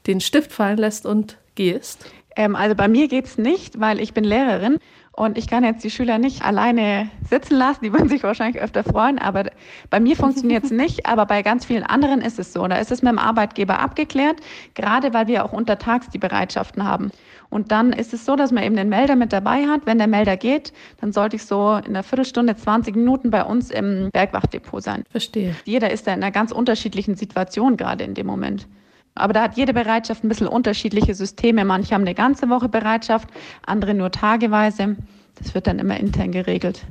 den 0.07 0.21
Stift 0.21 0.53
fallen 0.53 0.79
lässt 0.79 1.07
und 1.07 1.39
gehst? 1.55 2.07
Ähm, 2.37 2.57
also 2.57 2.75
bei 2.75 2.89
mir 2.89 3.09
geht 3.09 3.27
es 3.27 3.39
nicht, 3.39 3.81
weil 3.81 4.01
ich 4.01 4.15
bin 4.15 4.25
Lehrerin 4.25 4.79
und 5.17 5.39
ich 5.39 5.47
kann 5.47 5.63
jetzt 5.63 5.85
die 5.85 5.91
Schüler 5.91 6.19
nicht 6.19 6.45
alleine 6.45 7.09
sitzen 7.29 7.57
lassen. 7.57 7.85
Die 7.85 7.93
würden 7.93 8.09
sich 8.09 8.25
wahrscheinlich 8.25 8.61
öfter 8.61 8.83
freuen, 8.83 9.19
aber 9.19 9.45
bei 9.89 10.01
mir 10.01 10.17
funktioniert 10.17 10.65
es 10.65 10.71
nicht. 10.73 11.07
Aber 11.07 11.27
bei 11.27 11.43
ganz 11.43 11.65
vielen 11.65 11.85
anderen 11.85 12.21
ist 12.21 12.39
es 12.39 12.53
so. 12.53 12.67
Da 12.67 12.77
ist 12.77 12.91
es 12.91 13.03
mit 13.03 13.13
dem 13.13 13.19
Arbeitgeber 13.19 13.79
abgeklärt, 13.79 14.37
gerade 14.75 15.15
weil 15.15 15.29
wir 15.29 15.45
auch 15.45 15.53
untertags 15.53 16.09
die 16.09 16.19
Bereitschaften 16.19 16.85
haben. 16.85 17.13
Und 17.49 17.71
dann 17.71 17.93
ist 17.93 18.13
es 18.13 18.25
so, 18.25 18.35
dass 18.35 18.51
man 18.51 18.65
eben 18.65 18.75
den 18.75 18.89
Melder 18.89 19.15
mit 19.15 19.33
dabei 19.33 19.67
hat. 19.67 19.83
Wenn 19.85 19.99
der 19.99 20.09
Melder 20.09 20.37
geht, 20.37 20.73
dann 21.01 21.13
sollte 21.13 21.37
ich 21.37 21.45
so 21.45 21.75
in 21.75 21.91
einer 21.91 22.03
Viertelstunde, 22.03 22.57
20 22.57 22.97
Minuten 22.97 23.31
bei 23.31 23.45
uns 23.45 23.71
im 23.71 24.11
Bergwachtdepot 24.13 24.83
sein. 24.83 25.05
Verstehe. 25.11 25.55
Jeder 25.65 25.91
ist 25.93 26.09
da 26.09 26.15
in 26.15 26.23
einer 26.23 26.33
ganz 26.33 26.51
unterschiedlichen 26.51 27.15
Situation 27.15 27.77
gerade 27.77 28.03
in 28.03 28.15
dem 28.15 28.27
Moment. 28.27 28.67
Aber 29.15 29.33
da 29.33 29.43
hat 29.43 29.57
jede 29.57 29.73
Bereitschaft 29.73 30.25
ein 30.25 30.29
bisschen 30.29 30.49
unterschiedliche 30.49 31.15
Systeme. 31.15 31.65
Manche 31.65 31.95
haben 31.95 32.03
eine 32.03 32.15
ganze 32.15 32.49
Woche 32.49 32.69
Bereitschaft, 32.69 33.29
andere 33.65 33.95
nur 33.95 34.11
tageweise. 34.11 34.97
Das 35.37 35.55
wird 35.55 35.67
dann 35.67 35.79
immer 35.79 35.99
intern 35.99 36.33
geregelt. 36.33 36.85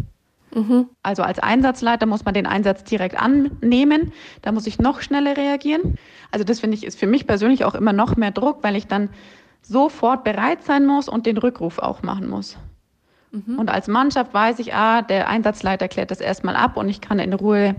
Mhm. 0.55 0.89
Also 1.01 1.23
als 1.23 1.39
Einsatzleiter 1.39 2.05
muss 2.05 2.25
man 2.25 2.33
den 2.33 2.45
Einsatz 2.45 2.83
direkt 2.83 3.19
annehmen. 3.19 4.13
Da 4.41 4.51
muss 4.51 4.67
ich 4.67 4.79
noch 4.79 5.01
schneller 5.01 5.35
reagieren. 5.35 5.97
Also 6.31 6.45
das 6.45 6.59
finde 6.59 6.77
ich 6.77 6.85
ist 6.85 6.99
für 6.99 7.07
mich 7.07 7.27
persönlich 7.27 7.65
auch 7.65 7.75
immer 7.75 7.93
noch 7.93 8.15
mehr 8.15 8.31
Druck, 8.31 8.63
weil 8.63 8.75
ich 8.75 8.87
dann 8.87 9.09
sofort 9.61 10.23
bereit 10.23 10.63
sein 10.63 10.85
muss 10.85 11.09
und 11.09 11.25
den 11.25 11.37
Rückruf 11.37 11.79
auch 11.79 12.03
machen 12.03 12.29
muss. 12.29 12.57
Mhm. 13.31 13.57
Und 13.57 13.69
als 13.69 13.87
Mannschaft 13.87 14.33
weiß 14.33 14.59
ich, 14.59 14.73
ah, 14.73 15.01
der 15.01 15.27
Einsatzleiter 15.27 15.87
klärt 15.87 16.11
das 16.11 16.21
erstmal 16.21 16.55
ab 16.55 16.77
und 16.77 16.87
ich 16.87 17.01
kann 17.01 17.19
in 17.19 17.33
Ruhe 17.33 17.75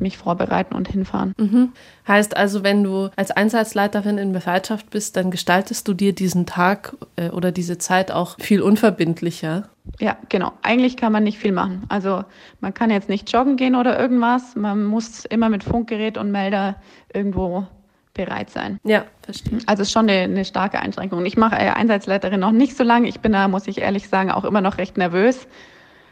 mich 0.00 0.18
vorbereiten 0.18 0.74
und 0.74 0.88
hinfahren. 0.88 1.34
Mhm. 1.38 1.72
Heißt 2.06 2.36
also, 2.36 2.62
wenn 2.62 2.82
du 2.82 3.10
als 3.16 3.30
Einsatzleiterin 3.30 4.18
in 4.18 4.32
Bereitschaft 4.32 4.90
bist, 4.90 5.16
dann 5.16 5.30
gestaltest 5.30 5.88
du 5.88 5.94
dir 5.94 6.14
diesen 6.14 6.46
Tag 6.46 6.96
äh, 7.16 7.30
oder 7.30 7.52
diese 7.52 7.78
Zeit 7.78 8.10
auch 8.10 8.36
viel 8.38 8.62
unverbindlicher. 8.62 9.68
Ja, 10.00 10.16
genau. 10.28 10.52
Eigentlich 10.62 10.96
kann 10.96 11.12
man 11.12 11.24
nicht 11.24 11.38
viel 11.38 11.52
machen. 11.52 11.84
Also 11.88 12.24
man 12.60 12.74
kann 12.74 12.90
jetzt 12.90 13.08
nicht 13.08 13.32
joggen 13.32 13.56
gehen 13.56 13.74
oder 13.74 13.98
irgendwas. 13.98 14.54
Man 14.54 14.84
muss 14.84 15.24
immer 15.24 15.48
mit 15.48 15.64
Funkgerät 15.64 16.18
und 16.18 16.30
Melder 16.30 16.76
irgendwo 17.12 17.66
bereit 18.14 18.50
sein. 18.50 18.78
Ja, 18.84 19.04
verstehe. 19.22 19.58
Also 19.66 19.82
es 19.82 19.88
ist 19.88 19.92
schon 19.92 20.10
eine, 20.10 20.22
eine 20.22 20.44
starke 20.44 20.80
Einschränkung. 20.80 21.24
Ich 21.24 21.36
mache 21.36 21.56
äh, 21.56 21.70
Einsatzleiterin 21.70 22.40
noch 22.40 22.52
nicht 22.52 22.76
so 22.76 22.84
lange. 22.84 23.08
Ich 23.08 23.20
bin 23.20 23.32
da, 23.32 23.48
muss 23.48 23.66
ich 23.66 23.78
ehrlich 23.78 24.08
sagen, 24.08 24.30
auch 24.30 24.44
immer 24.44 24.60
noch 24.60 24.78
recht 24.78 24.98
nervös 24.98 25.46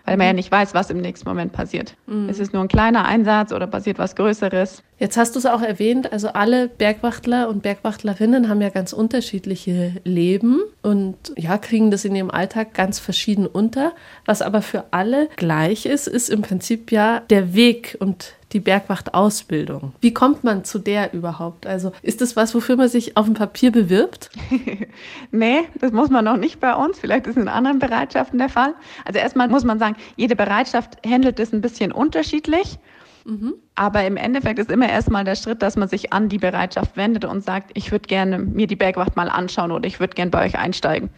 weil 0.07 0.17
man 0.17 0.27
ja 0.27 0.33
mhm. 0.33 0.37
nicht 0.37 0.51
weiß, 0.51 0.73
was 0.73 0.89
im 0.89 0.99
nächsten 0.99 1.29
Moment 1.29 1.53
passiert. 1.53 1.95
Mhm. 2.07 2.29
Ist 2.29 2.41
es 2.41 2.53
nur 2.53 2.63
ein 2.63 2.69
kleiner 2.69 3.05
Einsatz 3.05 3.53
oder 3.53 3.67
passiert 3.67 3.99
was 3.99 4.17
Größeres? 4.17 4.83
Jetzt 4.99 5.19
hast 5.19 5.35
du 5.35 5.39
es 5.39 5.45
auch 5.47 5.61
erwähnt, 5.61 6.13
also 6.13 6.29
alle 6.29 6.69
Bergwachtler 6.69 7.51
und 7.51 7.63
Bergwachtlerinnen 7.63 8.49
haben 8.49 8.63
ja 8.63 8.71
ganz 8.71 8.95
unterschiedliche 8.95 9.93
Leben 10.05 10.61
und 10.81 11.17
ja, 11.37 11.59
kriegen 11.59 11.91
das 11.91 12.07
in 12.07 12.17
ihrem 12.17 12.31
Alltag 12.31 12.73
ganz 12.73 12.99
verschieden 12.99 13.47
unter. 13.47 13.93
Was 14.25 14.41
aber 14.41 14.63
für 14.63 14.85
alle 14.93 15.29
gleich 15.37 15.85
ist, 15.85 16.07
ist 16.07 16.31
im 16.31 16.41
Prinzip 16.41 16.93
ja 16.93 17.21
der 17.21 17.55
Weg 17.55 17.99
und 18.01 18.33
die 18.53 18.61
Bergwachtausbildung. 18.61 19.93
Wie 20.01 20.15
kommt 20.15 20.45
man 20.45 20.65
zu 20.65 20.79
der 20.79 21.13
überhaupt? 21.13 21.67
Also 21.67 21.93
ist 22.01 22.23
das 22.23 22.37
was, 22.37 22.55
wofür 22.55 22.77
man 22.77 22.89
sich 22.89 23.19
auf 23.19 23.27
dem 23.27 23.35
Papier 23.35 23.73
bewirbt? 23.73 24.31
nee, 25.31 25.69
das 25.79 25.93
muss 25.93 26.09
man 26.09 26.25
noch 26.25 26.39
nicht 26.39 26.59
bei 26.59 26.75
uns. 26.75 26.99
Vielleicht 26.99 27.27
ist 27.27 27.37
es 27.37 27.43
in 27.43 27.49
anderen 27.49 27.81
Bereitschaften 27.81 28.39
der 28.39 28.49
Fall. 28.49 28.75
Also 29.05 29.19
erstmal 29.19 29.49
muss 29.49 29.65
man 29.65 29.79
sagen, 29.79 29.97
jede 30.17 30.37
Bereitschaft 30.37 30.97
handelt 31.05 31.39
es 31.39 31.53
ein 31.53 31.61
bisschen 31.61 31.93
unterschiedlich. 31.93 32.79
Mhm. 33.27 33.55
Aber 33.75 34.05
im 34.05 34.17
Endeffekt 34.17 34.61
ist 34.61 34.71
immer 34.71 34.89
erstmal 34.89 35.25
der 35.25 35.35
Schritt, 35.35 35.61
dass 35.61 35.77
man 35.77 35.89
sich 35.89 36.13
an 36.13 36.29
die 36.29 36.39
Bereitschaft 36.39 36.97
wendet 36.97 37.25
und 37.25 37.43
sagt, 37.43 37.73
ich 37.75 37.91
würde 37.91 38.07
gerne 38.07 38.39
mir 38.39 38.69
die 38.69 38.77
Bergwacht 38.77 39.17
mal 39.17 39.29
anschauen 39.29 39.73
oder 39.73 39.87
ich 39.87 39.99
würde 39.99 40.15
gerne 40.15 40.31
bei 40.31 40.47
euch 40.47 40.57
einsteigen. 40.57 41.11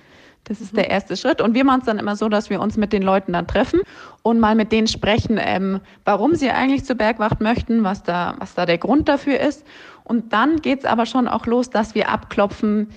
Das 0.45 0.63
ist 0.63 0.73
mhm. 0.73 0.77
der 0.77 0.91
erste 0.91 1.19
Schritt. 1.19 1.43
Und 1.43 1.55
wir 1.55 1.65
machen 1.65 1.81
es 1.81 1.87
dann 1.87 1.99
immer 1.99 2.17
so, 2.17 2.31
dass 2.31 2.49
wir 2.49 2.63
uns 2.63 2.79
mit 2.79 2.95
den 2.95 3.03
Leuten 3.03 3.35
dann 3.35 3.47
treffen 3.47 3.81
und 4.23 4.41
mal 4.41 4.55
mit 4.55 4.73
denen 4.73 4.87
sprechen, 4.87 5.39
ähm, 5.39 5.81
warum 6.07 6.35
sie 6.35 6.49
eigentlich 6.51 6.85
zur 6.85 6.97
Bergwacht 6.97 7.43
möchten, 7.43 7.85
was 7.85 8.03
da, 8.03 8.37
was 8.39 8.55
da 8.55 8.65
der 8.65 8.79
Grund 8.79 9.09
dafür 9.09 9.39
ist. 9.39 9.67
Und 10.05 10.33
dann 10.33 10.63
geht 10.63 10.81
es 10.81 10.85
aber 10.87 11.05
schon 11.05 11.29
auch 11.29 11.45
los, 11.45 11.69
dass 11.69 11.95
wir 11.95 12.09
abklopfen, 12.09 12.89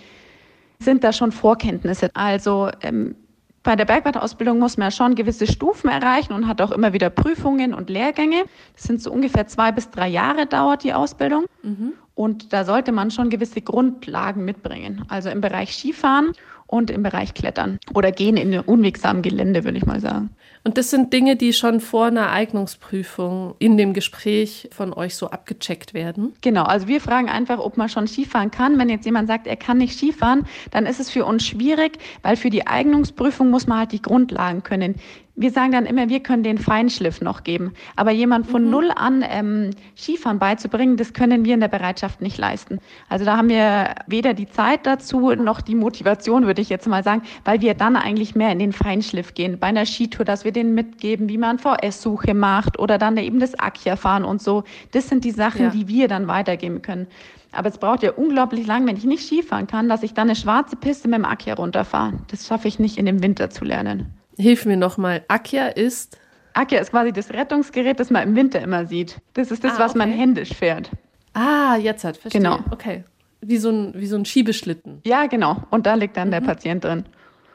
sind 0.79 1.03
da 1.03 1.11
schon 1.11 1.33
Vorkenntnisse. 1.33 2.09
Also 2.13 2.69
ähm, 2.81 3.15
Bei 3.63 3.75
der 3.75 3.85
Bergwartausbildung 3.85 4.57
muss 4.57 4.77
man 4.77 4.87
ja 4.87 4.91
schon 4.91 5.13
gewisse 5.13 5.45
Stufen 5.45 5.89
erreichen 5.89 6.33
und 6.33 6.47
hat 6.47 6.61
auch 6.61 6.71
immer 6.71 6.93
wieder 6.93 7.11
Prüfungen 7.11 7.75
und 7.75 7.89
Lehrgänge. 7.91 8.45
Das 8.73 8.83
sind 8.83 9.01
so 9.01 9.11
ungefähr 9.11 9.47
zwei 9.47 9.71
bis 9.71 9.91
drei 9.91 10.07
Jahre 10.07 10.47
dauert 10.47 10.83
die 10.83 10.93
Ausbildung. 10.93 11.45
Mhm. 11.61 11.93
Und 12.15 12.53
da 12.53 12.65
sollte 12.65 12.91
man 12.91 13.11
schon 13.11 13.29
gewisse 13.29 13.61
Grundlagen 13.61 14.45
mitbringen. 14.45 15.05
Also 15.09 15.29
im 15.29 15.41
Bereich 15.41 15.73
Skifahren 15.73 16.33
und 16.71 16.89
im 16.89 17.03
Bereich 17.03 17.33
Klettern 17.33 17.79
oder 17.93 18.11
Gehen 18.11 18.37
in 18.37 18.57
unwegsamen 18.57 19.21
Gelände, 19.21 19.63
würde 19.63 19.77
ich 19.77 19.85
mal 19.85 19.99
sagen. 19.99 20.31
Und 20.63 20.77
das 20.77 20.89
sind 20.89 21.11
Dinge, 21.11 21.35
die 21.35 21.53
schon 21.53 21.79
vor 21.79 22.05
einer 22.05 22.31
Eignungsprüfung 22.31 23.55
in 23.59 23.77
dem 23.77 23.93
Gespräch 23.93 24.69
von 24.71 24.93
euch 24.93 25.15
so 25.15 25.29
abgecheckt 25.29 25.93
werden? 25.93 26.33
Genau, 26.41 26.63
also 26.63 26.87
wir 26.87 27.01
fragen 27.01 27.29
einfach, 27.29 27.59
ob 27.59 27.77
man 27.77 27.89
schon 27.89 28.07
Skifahren 28.07 28.51
kann. 28.51 28.77
Wenn 28.77 28.87
jetzt 28.87 29.05
jemand 29.05 29.27
sagt, 29.27 29.47
er 29.47 29.57
kann 29.57 29.79
nicht 29.79 29.97
Skifahren, 29.97 30.45
dann 30.69 30.85
ist 30.85 30.99
es 30.99 31.09
für 31.09 31.25
uns 31.25 31.45
schwierig, 31.45 31.97
weil 32.21 32.35
für 32.35 32.51
die 32.51 32.67
Eignungsprüfung 32.67 33.49
muss 33.49 33.67
man 33.67 33.79
halt 33.79 33.91
die 33.91 34.01
Grundlagen 34.01 34.63
können 34.63 34.95
wir 35.35 35.51
sagen 35.51 35.71
dann 35.71 35.85
immer, 35.85 36.09
wir 36.09 36.21
können 36.21 36.43
den 36.43 36.57
Feinschliff 36.57 37.21
noch 37.21 37.43
geben. 37.43 37.73
Aber 37.95 38.11
jemand 38.11 38.47
von 38.47 38.65
mhm. 38.65 38.69
null 38.69 38.91
an 38.93 39.23
ähm, 39.27 39.71
Skifahren 39.95 40.39
beizubringen, 40.39 40.97
das 40.97 41.13
können 41.13 41.45
wir 41.45 41.53
in 41.53 41.61
der 41.61 41.67
Bereitschaft 41.67 42.21
nicht 42.21 42.37
leisten. 42.37 42.79
Also 43.09 43.25
da 43.25 43.37
haben 43.37 43.49
wir 43.49 43.95
weder 44.07 44.33
die 44.33 44.49
Zeit 44.49 44.85
dazu 44.85 45.31
noch 45.31 45.61
die 45.61 45.75
Motivation, 45.75 46.45
würde 46.45 46.61
ich 46.61 46.69
jetzt 46.69 46.87
mal 46.87 47.03
sagen, 47.03 47.23
weil 47.45 47.61
wir 47.61 47.73
dann 47.73 47.95
eigentlich 47.95 48.35
mehr 48.35 48.51
in 48.51 48.59
den 48.59 48.73
Feinschliff 48.73 49.33
gehen. 49.33 49.57
Bei 49.59 49.67
einer 49.67 49.85
Skitour, 49.85 50.25
dass 50.25 50.43
wir 50.43 50.51
denen 50.51 50.73
mitgeben, 50.73 51.29
wie 51.29 51.37
man 51.37 51.59
VS-Suche 51.59 52.33
macht 52.33 52.77
oder 52.77 52.97
dann 52.97 53.17
eben 53.17 53.39
das 53.39 53.57
Akja 53.57 53.95
fahren 53.95 54.25
und 54.25 54.41
so. 54.41 54.63
Das 54.91 55.07
sind 55.07 55.23
die 55.23 55.31
Sachen, 55.31 55.63
ja. 55.63 55.69
die 55.69 55.87
wir 55.87 56.07
dann 56.07 56.27
weitergeben 56.27 56.81
können. 56.81 57.07
Aber 57.53 57.69
es 57.69 57.77
braucht 57.77 58.03
ja 58.03 58.11
unglaublich 58.11 58.65
lang, 58.65 58.87
wenn 58.87 58.95
ich 58.95 59.03
nicht 59.03 59.25
Skifahren 59.25 59.67
kann, 59.67 59.89
dass 59.89 60.03
ich 60.03 60.13
dann 60.13 60.29
eine 60.29 60.35
schwarze 60.35 60.75
Piste 60.75 61.07
mit 61.07 61.17
dem 61.17 61.25
Akja 61.25 61.55
runterfahre. 61.55 62.13
Das 62.29 62.47
schaffe 62.47 62.67
ich 62.67 62.79
nicht 62.79 62.97
in 62.97 63.05
dem 63.05 63.21
Winter 63.21 63.49
zu 63.49 63.65
lernen. 63.65 64.20
Hilf 64.41 64.65
mir 64.65 64.77
nochmal. 64.77 65.23
Akia 65.27 65.67
ist? 65.67 66.19
Akia 66.53 66.79
ist 66.79 66.91
quasi 66.91 67.13
das 67.13 67.31
Rettungsgerät, 67.31 67.99
das 67.99 68.09
man 68.09 68.23
im 68.23 68.35
Winter 68.35 68.59
immer 68.59 68.85
sieht. 68.85 69.21
Das 69.33 69.51
ist 69.51 69.63
das, 69.63 69.75
ah, 69.75 69.79
was 69.79 69.91
okay. 69.91 69.99
man 69.99 70.11
händisch 70.11 70.53
fährt. 70.53 70.89
Ah, 71.33 71.77
jetzt 71.77 72.03
hat, 72.03 72.17
verstehe. 72.17 72.41
Genau. 72.41 72.59
Okay. 72.71 73.03
Wie 73.41 73.57
so, 73.57 73.69
ein, 73.69 73.93
wie 73.95 74.07
so 74.07 74.17
ein 74.17 74.25
Schiebeschlitten. 74.25 75.01
Ja, 75.05 75.27
genau. 75.27 75.63
Und 75.69 75.85
da 75.85 75.93
liegt 75.93 76.17
dann 76.17 76.27
mhm. 76.29 76.31
der 76.31 76.41
Patient 76.41 76.83
drin. 76.83 77.05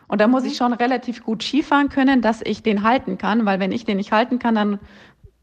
Und 0.09 0.21
da 0.21 0.29
muss 0.29 0.45
mhm. 0.45 0.51
ich 0.51 0.57
schon 0.57 0.73
relativ 0.73 1.25
gut 1.25 1.43
Skifahren 1.43 1.89
können, 1.89 2.23
dass 2.23 2.41
ich 2.43 2.63
den 2.63 2.83
halten 2.83 3.19
kann, 3.19 3.45
weil 3.45 3.61
wenn 3.61 3.73
ich 3.73 3.85
den 3.85 3.97
nicht 3.97 4.13
halten 4.13 4.39
kann, 4.39 4.55
dann 4.55 4.79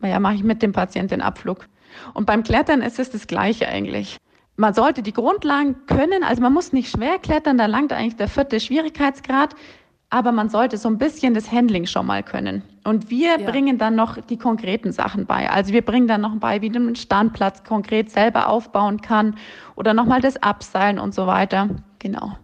ja, 0.01 0.19
mache 0.19 0.35
ich 0.35 0.43
mit 0.43 0.61
dem 0.61 0.71
Patienten 0.71 1.09
den 1.09 1.21
Abflug. 1.21 1.67
Und 2.13 2.25
beim 2.25 2.43
Klettern 2.43 2.81
ist 2.81 2.99
es 2.99 3.09
das 3.11 3.27
Gleiche 3.27 3.67
eigentlich. 3.67 4.17
Man 4.55 4.73
sollte 4.73 5.01
die 5.01 5.13
Grundlagen 5.13 5.85
können, 5.87 6.23
also 6.23 6.41
man 6.41 6.53
muss 6.53 6.73
nicht 6.73 6.91
schwer 6.91 7.19
klettern, 7.19 7.57
da 7.57 7.65
langt 7.65 7.91
eigentlich 7.91 8.15
der 8.15 8.27
vierte 8.27 8.59
Schwierigkeitsgrad 8.59 9.55
aber 10.13 10.31
man 10.31 10.47
sollte 10.47 10.77
so 10.77 10.87
ein 10.89 10.99
bisschen 10.99 11.33
das 11.33 11.51
Handling 11.51 11.87
schon 11.87 12.05
mal 12.05 12.21
können. 12.21 12.61
Und 12.83 13.09
wir 13.09 13.39
ja. 13.39 13.49
bringen 13.49 13.79
dann 13.79 13.95
noch 13.95 14.21
die 14.21 14.37
konkreten 14.37 14.91
Sachen 14.91 15.25
bei. 15.25 15.49
Also 15.49 15.73
wir 15.73 15.81
bringen 15.81 16.07
dann 16.07 16.21
noch 16.21 16.35
bei, 16.35 16.61
wie 16.61 16.69
du 16.69 16.77
einen 16.77 16.95
Standplatz 16.95 17.63
konkret 17.63 18.11
selber 18.11 18.47
aufbauen 18.47 19.01
kann 19.01 19.37
oder 19.75 19.95
nochmal 19.95 20.21
das 20.21 20.41
Abseilen 20.43 20.99
und 20.99 21.15
so 21.15 21.25
weiter. 21.25 21.69
Genau. 21.97 22.37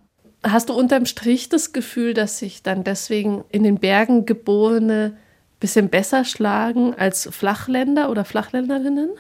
Hast 0.44 0.70
du 0.70 0.74
unterm 0.74 1.06
Strich 1.06 1.50
das 1.50 1.72
Gefühl, 1.72 2.16
dass 2.16 2.40
sich 2.40 2.64
dann 2.64 2.84
deswegen 2.84 3.44
in 3.50 3.62
den 3.62 3.78
Bergen 3.78 4.26
geborene 4.26 5.16
bisschen 5.60 5.90
besser 5.90 6.26
schlagen 6.26 6.96
als 6.96 7.30
Flachländer 7.32 8.10
oder 8.10 8.26
Flachländerinnen? 8.26 9.12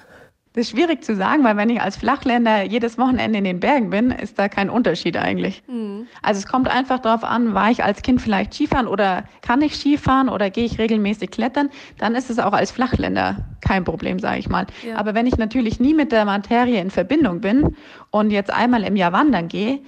Das 0.54 0.66
ist 0.66 0.72
schwierig 0.72 1.04
zu 1.04 1.16
sagen, 1.16 1.44
weil 1.44 1.58
wenn 1.58 1.70
ich 1.70 1.80
als 1.80 1.96
Flachländer 1.96 2.64
jedes 2.64 2.98
Wochenende 2.98 3.38
in 3.38 3.44
den 3.44 3.60
Bergen 3.60 3.92
bin, 3.92 4.10
ist 4.10 4.40
da 4.40 4.50
kein 4.50 4.72
Unterschied 4.72 5.16
eigentlich. 5.16 5.62
Mhm. 5.68 6.08
Also 6.24 6.40
es 6.40 6.48
kommt 6.48 6.68
einfach 6.68 7.00
darauf 7.00 7.24
an, 7.24 7.54
war 7.54 7.70
ich 7.70 7.84
als 7.84 8.02
Kind 8.02 8.20
vielleicht 8.20 8.56
Skifahren 8.56 8.88
oder 8.88 9.26
kann 9.42 9.62
ich 9.62 9.76
Skifahren 9.76 10.28
oder 10.28 10.50
gehe 10.50 10.66
ich 10.66 10.80
regelmäßig 10.80 11.30
klettern, 11.30 11.70
dann 12.00 12.16
ist 12.16 12.32
es 12.32 12.40
auch 12.40 12.54
als 12.54 12.72
Flachländer 12.72 13.46
kein 13.62 13.84
Problem, 13.84 14.18
sage 14.18 14.40
ich 14.40 14.50
mal. 14.50 14.66
Ja. 14.88 14.96
Aber 14.96 15.14
wenn 15.14 15.28
ich 15.28 15.38
natürlich 15.38 15.80
nie 15.80 15.94
mit 15.94 16.12
der 16.12 16.26
Materie 16.26 16.82
in 16.82 16.90
Verbindung 16.90 17.42
bin 17.42 17.76
und 18.10 18.32
jetzt 18.32 18.52
einmal 18.52 18.84
im 18.84 18.96
Jahr 18.96 19.14
wandern 19.14 19.50
gehe, 19.50 19.80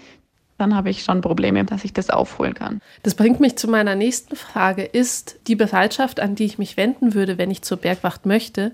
dann 0.60 0.76
habe 0.76 0.92
ich 0.92 1.04
schon 1.04 1.22
Probleme, 1.22 1.66
dass 1.66 1.84
ich 1.84 1.92
das 1.92 2.12
aufholen 2.12 2.54
kann. 2.54 2.82
Das 3.02 3.16
bringt 3.16 3.40
mich 3.40 3.56
zu 3.56 3.68
meiner 3.68 3.96
nächsten 3.96 4.36
Frage. 4.36 4.84
Ist 4.84 5.40
die 5.48 5.56
Bereitschaft, 5.56 6.20
an 6.20 6.36
die 6.36 6.46
ich 6.46 6.60
mich 6.60 6.78
wenden 6.78 7.16
würde, 7.16 7.40
wenn 7.40 7.50
ich 7.50 7.64
zur 7.64 7.78
Bergwacht 7.78 8.28
möchte, 8.28 8.72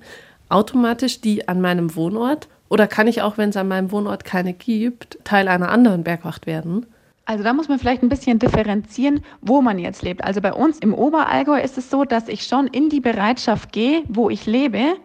automatisch 0.49 1.21
die 1.21 1.47
an 1.47 1.61
meinem 1.61 1.95
Wohnort? 1.95 2.47
Oder 2.69 2.87
kann 2.87 3.07
ich 3.07 3.21
auch, 3.21 3.37
wenn 3.37 3.49
es 3.49 3.57
an 3.57 3.67
meinem 3.67 3.91
Wohnort 3.91 4.25
keine 4.25 4.53
gibt, 4.53 5.19
Teil 5.23 5.47
einer 5.47 5.69
anderen 5.69 6.03
Bergwacht 6.03 6.47
werden? 6.47 6.85
Also 7.25 7.43
da 7.43 7.51
muss 7.51 7.67
man 7.67 7.77
vielleicht 7.77 8.03
ein 8.03 8.09
bisschen 8.09 8.39
differenzieren, 8.39 9.21
wo 9.41 9.61
man 9.61 9.79
jetzt 9.79 10.01
lebt. 10.01 10.23
Also 10.23 10.39
bei 10.39 10.53
uns 10.53 10.79
im 10.79 10.93
Oberallgäu 10.93 11.59
ist 11.59 11.77
es 11.77 11.89
so, 11.89 12.05
dass 12.05 12.29
ich 12.29 12.43
schon 12.43 12.67
in 12.67 12.89
die 12.89 13.01
Bereitschaft 13.01 13.73
gehe, 13.73 14.03
wo 14.07 14.29
ich 14.29 14.45
lebe, 14.45 14.95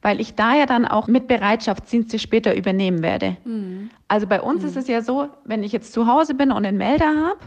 weil 0.00 0.18
ich 0.18 0.34
da 0.34 0.54
ja 0.54 0.64
dann 0.64 0.86
auch 0.86 1.08
mit 1.08 1.28
Bereitschaftsdienste 1.28 2.18
später 2.18 2.56
übernehmen 2.56 3.02
werde. 3.02 3.36
Mhm. 3.44 3.90
Also 4.08 4.26
bei 4.26 4.40
uns 4.40 4.62
mhm. 4.62 4.68
ist 4.68 4.76
es 4.76 4.88
ja 4.88 5.02
so, 5.02 5.28
wenn 5.44 5.62
ich 5.62 5.72
jetzt 5.72 5.92
zu 5.92 6.06
Hause 6.06 6.34
bin 6.34 6.52
und 6.52 6.64
einen 6.64 6.78
Melder 6.78 7.08
habe 7.08 7.38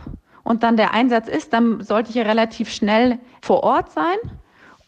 und 0.44 0.62
dann 0.62 0.78
der 0.78 0.94
Einsatz 0.94 1.28
ist, 1.28 1.52
dann 1.54 1.82
sollte 1.82 2.10
ich 2.12 2.16
ja 2.16 2.24
relativ 2.24 2.70
schnell 2.70 3.18
vor 3.42 3.64
Ort 3.64 3.92
sein. 3.92 4.18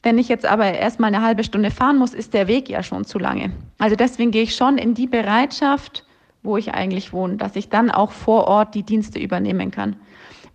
Wenn 0.03 0.17
ich 0.17 0.27
jetzt 0.27 0.45
aber 0.45 0.65
erstmal 0.65 1.13
eine 1.13 1.25
halbe 1.25 1.45
Stunde 1.45 1.71
fahren 1.71 1.97
muss, 1.97 2.13
ist 2.13 2.33
der 2.33 2.47
Weg 2.47 2.69
ja 2.69 2.83
schon 2.83 3.05
zu 3.05 3.17
lange. 3.17 3.51
Also 3.79 3.95
deswegen 3.95 4.31
gehe 4.31 4.43
ich 4.43 4.55
schon 4.55 4.77
in 4.77 4.93
die 4.93 5.07
Bereitschaft, 5.07 6.05
wo 6.43 6.57
ich 6.57 6.73
eigentlich 6.73 7.13
wohne, 7.13 7.37
dass 7.37 7.55
ich 7.55 7.69
dann 7.69 7.89
auch 7.89 8.11
vor 8.11 8.47
Ort 8.49 8.75
die 8.75 8.83
Dienste 8.83 9.17
übernehmen 9.17 9.71
kann. 9.71 9.95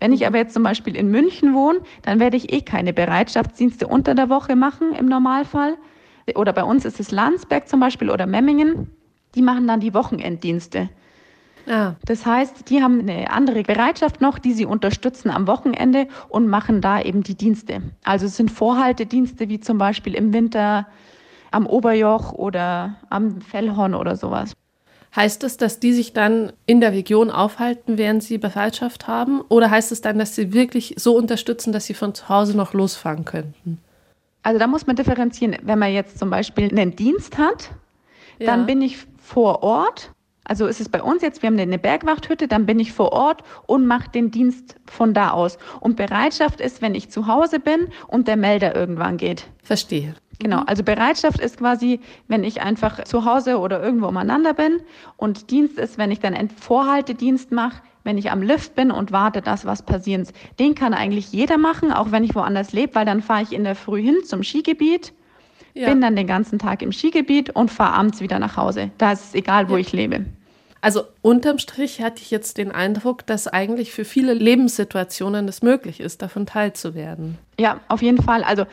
Wenn 0.01 0.13
ich 0.13 0.27
aber 0.27 0.37
jetzt 0.37 0.53
zum 0.53 0.63
Beispiel 0.63 0.95
in 0.95 1.11
München 1.11 1.55
wohne, 1.55 1.81
dann 2.03 2.21
werde 2.21 2.37
ich 2.37 2.53
eh 2.53 2.61
keine 2.61 2.93
Bereitschaftsdienste 2.93 3.87
unter 3.87 4.15
der 4.15 4.29
Woche 4.29 4.55
machen 4.55 4.93
im 4.93 5.07
Normalfall. 5.07 5.77
Oder 6.35 6.53
bei 6.53 6.63
uns 6.63 6.85
ist 6.85 7.01
es 7.01 7.11
Landsberg 7.11 7.69
zum 7.69 7.81
Beispiel 7.81 8.11
oder 8.11 8.27
Memmingen. 8.27 8.91
Die 9.35 9.43
machen 9.43 9.67
dann 9.67 9.81
die 9.81 9.95
Wochenenddienste. 9.95 10.91
Ah. 11.69 11.95
Das 12.05 12.25
heißt, 12.25 12.71
die 12.71 12.83
haben 12.83 13.01
eine 13.01 13.31
andere 13.31 13.63
Bereitschaft 13.63 14.21
noch, 14.21 14.39
die 14.39 14.53
sie 14.53 14.65
unterstützen 14.65 15.31
am 15.31 15.47
Wochenende 15.47 16.09
und 16.29 16.49
machen 16.49 16.81
da 16.81 17.01
eben 17.01 17.23
die 17.23 17.35
Dienste. 17.35 17.83
Also 18.05 18.27
es 18.27 18.37
sind 18.37 18.51
Vorhaltedienste 18.51 19.49
wie 19.49 19.61
zum 19.61 19.79
Beispiel 19.79 20.15
im 20.15 20.33
Winter 20.33 20.87
am 21.51 21.67
Oberjoch 21.67 22.33
oder 22.33 22.97
am 23.11 23.41
Fellhorn 23.41 23.95
oder 23.95 24.17
sowas. 24.17 24.53
Heißt 25.15 25.43
es, 25.45 25.57
dass 25.57 25.81
die 25.81 25.93
sich 25.93 26.13
dann 26.13 26.53
in 26.67 26.81
der 26.81 26.93
Region 26.93 27.31
aufhalten, 27.31 27.97
während 27.97 28.23
sie 28.23 28.39
Bereitschaft 28.39 29.09
haben? 29.09 29.41
Oder 29.49 29.71
heißt 29.71 29.91
es 29.91 30.01
dann, 30.01 30.19
dass 30.19 30.35
sie 30.35 30.53
wirklich 30.53 30.95
so 30.99 31.17
unterstützen, 31.17 31.73
dass 31.73 31.87
sie 31.87 31.95
von 31.95 32.15
zu 32.15 32.29
Hause 32.29 32.57
noch 32.57 32.75
losfahren 32.75 33.25
könnten? 33.25 33.79
Also 34.43 34.59
da 34.59 34.67
muss 34.67 34.87
man 34.87 34.97
differenzieren. 34.97 35.57
Wenn 35.63 35.79
man 35.79 35.93
jetzt 35.93 36.19
zum 36.19 36.31
Beispiel 36.31 36.71
einen 36.71 36.95
Dienst 36.95 37.39
hat, 37.39 37.71
ja. 38.39 38.47
dann 38.47 38.67
bin 38.67 38.83
ich 38.83 38.99
vor 39.19 39.63
Ort 39.63 40.13
also 40.49 40.67
ist 40.67 40.81
es 40.81 40.89
bei 40.89 41.03
uns 41.03 41.23
jetzt, 41.23 41.43
wir 41.43 41.49
haben 41.49 41.59
eine 41.59 41.79
Bergwachthütte, 41.79 42.49
dann 42.49 42.67
bin 42.67 42.81
ich 42.81 42.93
vor 42.93 43.13
Ort 43.13 43.45
und 43.67 43.87
mache 43.87 44.11
den 44.11 44.31
Dienst 44.31 44.77
von 44.87 45.15
da 45.15 45.31
aus. 45.31 45.59
Und 45.81 45.97
Bereitschaft 45.97 46.61
ist, 46.61 46.83
wenn 46.83 46.95
ich 46.95 47.11
zu 47.11 47.27
Hause 47.27 47.61
bin 47.61 47.89
und 48.09 48.27
der 48.27 48.37
Melder 48.37 48.75
irgendwann 48.75 49.19
geht. 49.19 49.47
Verstehe. 49.63 50.15
Genau, 50.41 50.63
also 50.67 50.85
Bereitschaft 50.85 51.41
ist 51.41 51.59
quasi, 51.59 52.01
wenn 52.29 52.45
ich 52.45 52.63
einfach 52.63 53.05
zu 53.05 53.25
Hause 53.25 53.59
oder 53.59 53.83
irgendwo 53.83 54.07
umeinander 54.07 54.55
bin. 54.55 54.81
Und 55.17 55.51
Dienst 55.51 55.79
ist, 55.79 55.99
wenn 55.99 56.11
ich 56.11 56.21
dann 56.21 56.49
Vorhaltedienst 56.49 57.51
mache, 57.51 57.83
wenn 58.05 58.17
ich 58.19 58.31
am 58.31 58.41
Lift 58.41 58.75
bin 58.75 58.91
und 58.91 59.13
warte, 59.13 59.43
dass 59.43 59.67
was 59.67 59.83
passiert. 59.83 60.33
Den 60.59 60.75
kann 60.75 60.95
eigentlich 60.95 61.33
jeder 61.33 61.59
machen, 61.59 61.93
auch 61.93 62.13
wenn 62.13 62.25
ich 62.25 62.35
woanders 62.35 62.73
lebe, 62.73 62.95
weil 62.95 63.05
dann 63.05 63.21
fahre 63.21 63.43
ich 63.43 63.53
in 63.53 63.65
der 63.65 63.75
Früh 63.75 64.01
hin 64.01 64.19
zum 64.25 64.43
Skigebiet, 64.43 65.13
ja. 65.75 65.91
bin 65.91 66.01
dann 66.01 66.17
den 66.17 66.27
ganzen 66.27 66.59
Tag 66.59 66.83
im 66.83 66.93
Skigebiet 66.93 67.51
und 67.51 67.71
fahre 67.71 67.95
abends 67.95 68.21
wieder 68.21 68.39
nach 68.39 68.57
Hause. 68.57 68.91
Da 68.97 69.13
ist 69.13 69.25
es 69.25 69.35
egal, 69.35 69.69
wo 69.69 69.75
ja. 69.75 69.81
ich 69.81 69.93
lebe. 69.93 70.25
Also 70.81 71.03
unterm 71.23 71.59
Strich 71.59 72.01
hatte 72.01 72.23
ich 72.23 72.31
jetzt 72.31 72.57
den 72.59 72.71
Eindruck, 72.71 73.27
dass 73.27 73.49
eigentlich 73.49 73.93
für 73.93 74.05
viele 74.05 74.33
Lebenssituationen 74.35 75.49
es 75.49 75.63
möglich 75.63 76.01
ist, 76.01 76.23
davon 76.23 76.47
teilzuwerden. 76.47 77.37
Ja, 77.59 77.81
auf 77.89 78.01
jeden 78.03 78.23
Fall. 78.23 78.45
Also 78.45 78.65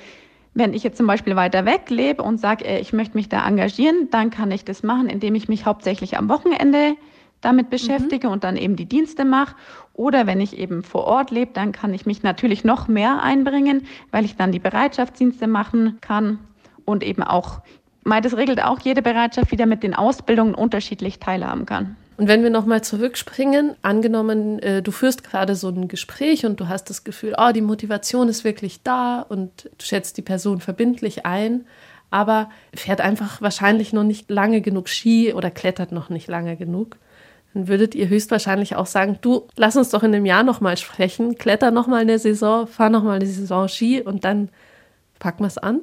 wenn 0.53 0.73
ich 0.73 0.83
jetzt 0.83 0.97
zum 0.97 1.07
Beispiel 1.07 1.35
weiter 1.35 1.65
weg 1.65 1.89
lebe 1.89 2.23
und 2.23 2.39
sage, 2.39 2.65
äh, 2.65 2.79
ich 2.79 2.93
möchte 2.93 3.17
mich 3.17 3.29
da 3.29 3.45
engagieren, 3.45 4.09
dann 4.11 4.29
kann 4.29 4.51
ich 4.51 4.65
das 4.65 4.83
machen, 4.83 5.09
indem 5.09 5.35
ich 5.35 5.47
mich 5.47 5.65
hauptsächlich 5.65 6.17
am 6.17 6.29
Wochenende 6.29 6.95
damit 7.41 7.69
beschäftige 7.69 8.27
mhm. 8.27 8.33
und 8.33 8.43
dann 8.43 8.55
eben 8.55 8.75
die 8.75 8.85
Dienste 8.85 9.25
mache. 9.25 9.55
Oder 9.93 10.25
wenn 10.27 10.41
ich 10.41 10.57
eben 10.57 10.83
vor 10.83 11.03
Ort 11.05 11.31
lebe, 11.31 11.51
dann 11.53 11.71
kann 11.71 11.93
ich 11.93 12.05
mich 12.05 12.23
natürlich 12.23 12.63
noch 12.63 12.87
mehr 12.87 13.21
einbringen, 13.21 13.85
weil 14.11 14.25
ich 14.25 14.35
dann 14.35 14.51
die 14.51 14.59
Bereitschaftsdienste 14.59 15.47
machen 15.47 15.97
kann 16.01 16.39
und 16.85 17.03
eben 17.03 17.23
auch 17.23 17.61
weil 18.05 18.21
das 18.21 18.37
regelt 18.37 18.63
auch 18.63 18.79
jede 18.79 19.01
Bereitschaft, 19.01 19.51
wie 19.51 19.57
der 19.57 19.65
mit 19.65 19.83
den 19.83 19.95
Ausbildungen 19.95 20.55
unterschiedlich 20.55 21.19
teilhaben 21.19 21.65
kann. 21.65 21.97
Und 22.17 22.29
wenn 22.29 22.43
wir 22.43 22.49
nochmal 22.49 22.81
zurückspringen, 22.81 23.75
angenommen, 23.81 24.59
äh, 24.59 24.81
du 24.81 24.91
führst 24.91 25.23
gerade 25.23 25.55
so 25.55 25.67
ein 25.67 25.89
Gespräch 25.89 26.45
und 26.45 26.59
du 26.61 26.69
hast 26.69 26.89
das 26.89 27.03
Gefühl, 27.03 27.35
oh, 27.37 27.51
die 27.51 27.61
Motivation 27.61 28.29
ist 28.29 28.45
wirklich 28.45 28.83
da 28.83 29.21
und 29.21 29.65
du 29.65 29.85
schätzt 29.85 30.15
die 30.17 30.21
Person 30.21 30.61
verbindlich 30.61 31.25
ein, 31.25 31.65
aber 32.11 32.49
fährt 32.73 33.01
einfach 33.01 33.41
wahrscheinlich 33.41 33.91
noch 33.91 34.03
nicht 34.03 34.31
lange 34.31 34.61
genug 34.61 34.87
Ski 34.87 35.33
oder 35.33 35.51
klettert 35.51 35.91
noch 35.91 36.09
nicht 36.09 36.29
lange 36.29 36.55
genug. 36.55 36.95
dann 37.53 37.67
würdet 37.67 37.95
ihr 37.95 38.07
höchstwahrscheinlich 38.07 38.77
auch 38.77 38.85
sagen, 38.85 39.17
du, 39.21 39.47
lass 39.57 39.75
uns 39.75 39.89
doch 39.89 40.03
in 40.03 40.15
einem 40.15 40.25
Jahr 40.25 40.43
nochmal 40.43 40.77
sprechen, 40.77 41.37
kletter 41.37 41.71
nochmal 41.71 42.01
eine 42.01 42.19
Saison, 42.19 42.67
fahr 42.67 42.89
nochmal 42.89 43.17
eine 43.17 43.25
Saison 43.25 43.67
Ski 43.67 44.01
und 44.01 44.23
dann 44.23 44.49
packen 45.19 45.43
wir 45.43 45.47
es 45.47 45.57
an. 45.57 45.81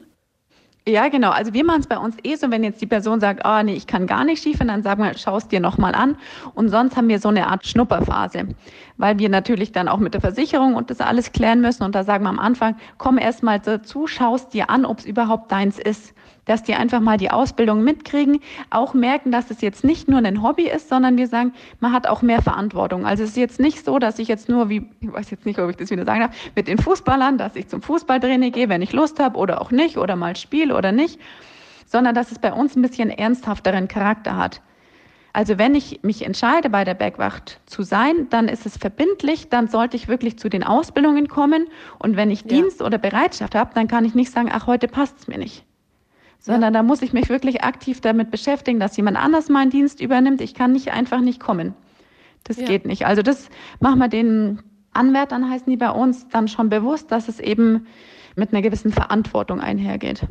Ja, 0.86 1.08
genau. 1.08 1.30
Also 1.30 1.54
wir 1.54 1.64
machen 1.64 1.80
es 1.80 1.86
bei 1.86 1.96
uns 1.96 2.16
eh 2.24 2.34
so, 2.34 2.50
wenn 2.50 2.64
jetzt 2.64 2.80
die 2.82 2.86
Person 2.86 3.20
sagt, 3.20 3.42
oh 3.44 3.62
nee, 3.62 3.74
ich 3.74 3.86
kann 3.86 4.08
gar 4.08 4.24
nicht 4.24 4.40
Skifahren, 4.40 4.66
dann 4.66 4.82
sagen 4.82 5.00
wir, 5.00 5.16
schau 5.16 5.36
es 5.36 5.46
dir 5.46 5.60
nochmal 5.60 5.94
an. 5.94 6.16
Und 6.54 6.70
sonst 6.70 6.96
haben 6.96 7.08
wir 7.08 7.20
so 7.20 7.28
eine 7.28 7.46
Art 7.46 7.64
Schnupperphase, 7.64 8.48
weil 8.96 9.18
wir 9.18 9.28
natürlich 9.28 9.72
dann 9.72 9.88
auch 9.88 9.98
mit 9.98 10.14
der 10.14 10.20
Versicherung 10.20 10.74
und 10.74 10.90
das 10.90 11.00
alles 11.00 11.32
klären 11.32 11.60
müssen. 11.60 11.82
Und 11.82 11.94
da 11.94 12.04
sagen 12.04 12.24
wir 12.24 12.30
am 12.30 12.38
Anfang, 12.38 12.76
komm 12.98 13.18
erst 13.18 13.42
mal 13.42 13.58
dazu, 13.60 14.06
schau 14.06 14.34
es 14.34 14.48
dir 14.48 14.70
an, 14.70 14.84
ob 14.84 14.98
es 14.98 15.04
überhaupt 15.04 15.50
deins 15.52 15.78
ist 15.78 16.14
dass 16.44 16.62
die 16.62 16.74
einfach 16.74 17.00
mal 17.00 17.18
die 17.18 17.30
Ausbildung 17.30 17.84
mitkriegen, 17.84 18.40
auch 18.70 18.94
merken, 18.94 19.30
dass 19.30 19.50
es 19.50 19.60
jetzt 19.60 19.84
nicht 19.84 20.08
nur 20.08 20.18
ein 20.18 20.42
Hobby 20.42 20.68
ist, 20.68 20.88
sondern 20.88 21.16
wir 21.16 21.28
sagen, 21.28 21.52
man 21.80 21.92
hat 21.92 22.06
auch 22.06 22.22
mehr 22.22 22.42
Verantwortung. 22.42 23.06
Also 23.06 23.22
es 23.22 23.30
ist 23.30 23.36
jetzt 23.36 23.60
nicht 23.60 23.84
so, 23.84 23.98
dass 23.98 24.18
ich 24.18 24.28
jetzt 24.28 24.48
nur, 24.48 24.68
wie, 24.68 24.88
ich 25.00 25.12
weiß 25.12 25.30
jetzt 25.30 25.46
nicht, 25.46 25.58
ob 25.58 25.70
ich 25.70 25.76
das 25.76 25.90
wieder 25.90 26.04
sagen 26.04 26.20
darf, 26.20 26.34
mit 26.56 26.68
den 26.68 26.78
Fußballern, 26.78 27.38
dass 27.38 27.56
ich 27.56 27.68
zum 27.68 27.82
Fußballtraining 27.82 28.52
gehe, 28.52 28.68
wenn 28.68 28.82
ich 28.82 28.92
Lust 28.92 29.20
habe 29.20 29.38
oder 29.38 29.60
auch 29.60 29.70
nicht 29.70 29.98
oder 29.98 30.16
mal 30.16 30.36
spiele 30.36 30.76
oder 30.76 30.92
nicht, 30.92 31.20
sondern 31.86 32.14
dass 32.14 32.32
es 32.32 32.38
bei 32.38 32.52
uns 32.52 32.74
ein 32.74 32.82
bisschen 32.82 33.10
ernsthafteren 33.10 33.86
Charakter 33.86 34.36
hat. 34.36 34.60
Also 35.32 35.56
wenn 35.58 35.74
ich 35.74 36.00
mich 36.02 36.26
entscheide, 36.26 36.68
bei 36.68 36.84
der 36.84 36.94
Bergwacht 36.94 37.60
zu 37.66 37.82
sein, 37.82 38.28
dann 38.28 38.48
ist 38.48 38.66
es 38.66 38.76
verbindlich, 38.76 39.48
dann 39.48 39.68
sollte 39.68 39.96
ich 39.96 40.08
wirklich 40.08 40.38
zu 40.38 40.50
den 40.50 40.62
Ausbildungen 40.62 41.28
kommen. 41.28 41.68
Und 41.98 42.16
wenn 42.16 42.30
ich 42.30 42.42
ja. 42.42 42.48
Dienst 42.48 42.82
oder 42.82 42.98
Bereitschaft 42.98 43.54
habe, 43.54 43.70
dann 43.74 43.88
kann 43.88 44.04
ich 44.04 44.14
nicht 44.14 44.30
sagen, 44.30 44.50
ach, 44.52 44.66
heute 44.66 44.88
passt 44.88 45.18
es 45.18 45.28
mir 45.28 45.38
nicht 45.38 45.64
sondern 46.42 46.74
ja. 46.74 46.80
da 46.80 46.82
muss 46.82 47.02
ich 47.02 47.12
mich 47.12 47.28
wirklich 47.28 47.62
aktiv 47.62 48.00
damit 48.00 48.30
beschäftigen, 48.30 48.80
dass 48.80 48.96
jemand 48.96 49.16
anders 49.16 49.48
meinen 49.48 49.70
Dienst 49.70 50.00
übernimmt. 50.00 50.40
Ich 50.40 50.54
kann 50.54 50.72
nicht 50.72 50.90
einfach 50.90 51.20
nicht 51.20 51.40
kommen. 51.40 51.74
Das 52.44 52.56
ja. 52.56 52.66
geht 52.66 52.84
nicht. 52.84 53.06
Also 53.06 53.22
das 53.22 53.48
machen 53.78 54.00
wir 54.00 54.08
den 54.08 54.60
Anwärtern, 54.92 55.48
heißen 55.48 55.70
die 55.70 55.76
bei 55.76 55.90
uns, 55.90 56.28
dann 56.28 56.48
schon 56.48 56.68
bewusst, 56.68 57.12
dass 57.12 57.28
es 57.28 57.38
eben 57.38 57.86
mit 58.34 58.52
einer 58.52 58.60
gewissen 58.60 58.92
Verantwortung 58.92 59.60
einhergeht. 59.60 60.26